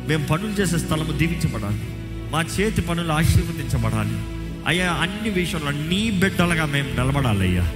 మేము 0.09 0.25
పనులు 0.27 0.55
చేసే 0.61 0.79
స్థలము 0.79 1.13
దీవించబడాలి 1.13 1.85
మా 2.33 2.41
చేతి 2.55 2.81
పనులు 2.81 3.13
ఆశీర్వదించబడాలి. 3.13 4.17
అయ్యా 4.67 4.93
అన్ని 4.93 5.31
విషయంలో 5.31 5.71
నీ 5.71 6.11
బిడ్డలుగా 6.11 6.67
మేము 6.67 6.89
నిలబడాలి 6.89 7.41
అయ్యా 7.41 7.73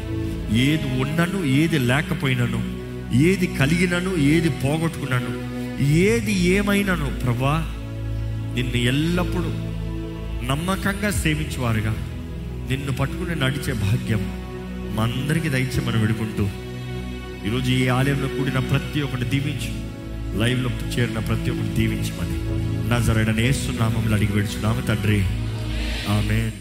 ఏది 0.56 1.00
ఉన్నను 1.00 1.44
ఏది 1.44 1.78
లేకపోయినను 1.78 2.80
ఏది 3.16 3.46
కలిగినను 3.46 4.16
ఏది 4.16 4.48
పోగొట్టుకున్నాను 4.48 5.50
ఏది 5.82 6.32
ఏమైనాను 6.32 7.20
ప్రభా 7.20 7.76
నిన్ను 8.54 8.76
ఎల్లప్పుడూ 8.76 9.48
నమ్మకంగా 10.46 11.10
సేవించేవారుగా. 11.10 11.90
నిన్ను 12.70 12.92
పట్టుకుని 12.92 13.36
నడిచే 13.36 13.72
భాగ్యం 13.72 14.20
మా 14.96 15.02
అందరికీ 15.02 15.48
దయచేయమని 15.48 16.00
విడుకుంటూ 16.00 16.48
ఈరోజు 17.46 17.70
ఈ 17.70 17.88
ఆలయంలో 17.88 18.28
కూడిన 18.28 18.58
ప్రతి 18.58 19.02
ఒక్కటి 19.02 19.24
దీవించు. 19.24 19.90
లైవ్లో 20.38 20.70
చేరిన 20.70 21.18
ప్రతి 21.18 21.50
ఒక్కటి 21.50 21.68
దీవించమని. 21.68 22.38
నజరడనేస్తున్నామని 22.90 24.14
అడిగి 24.14 24.32
విడుచున్నాము 24.32 24.80
తండ్రి. 24.80 25.20
ఆమెన్. 26.08 26.60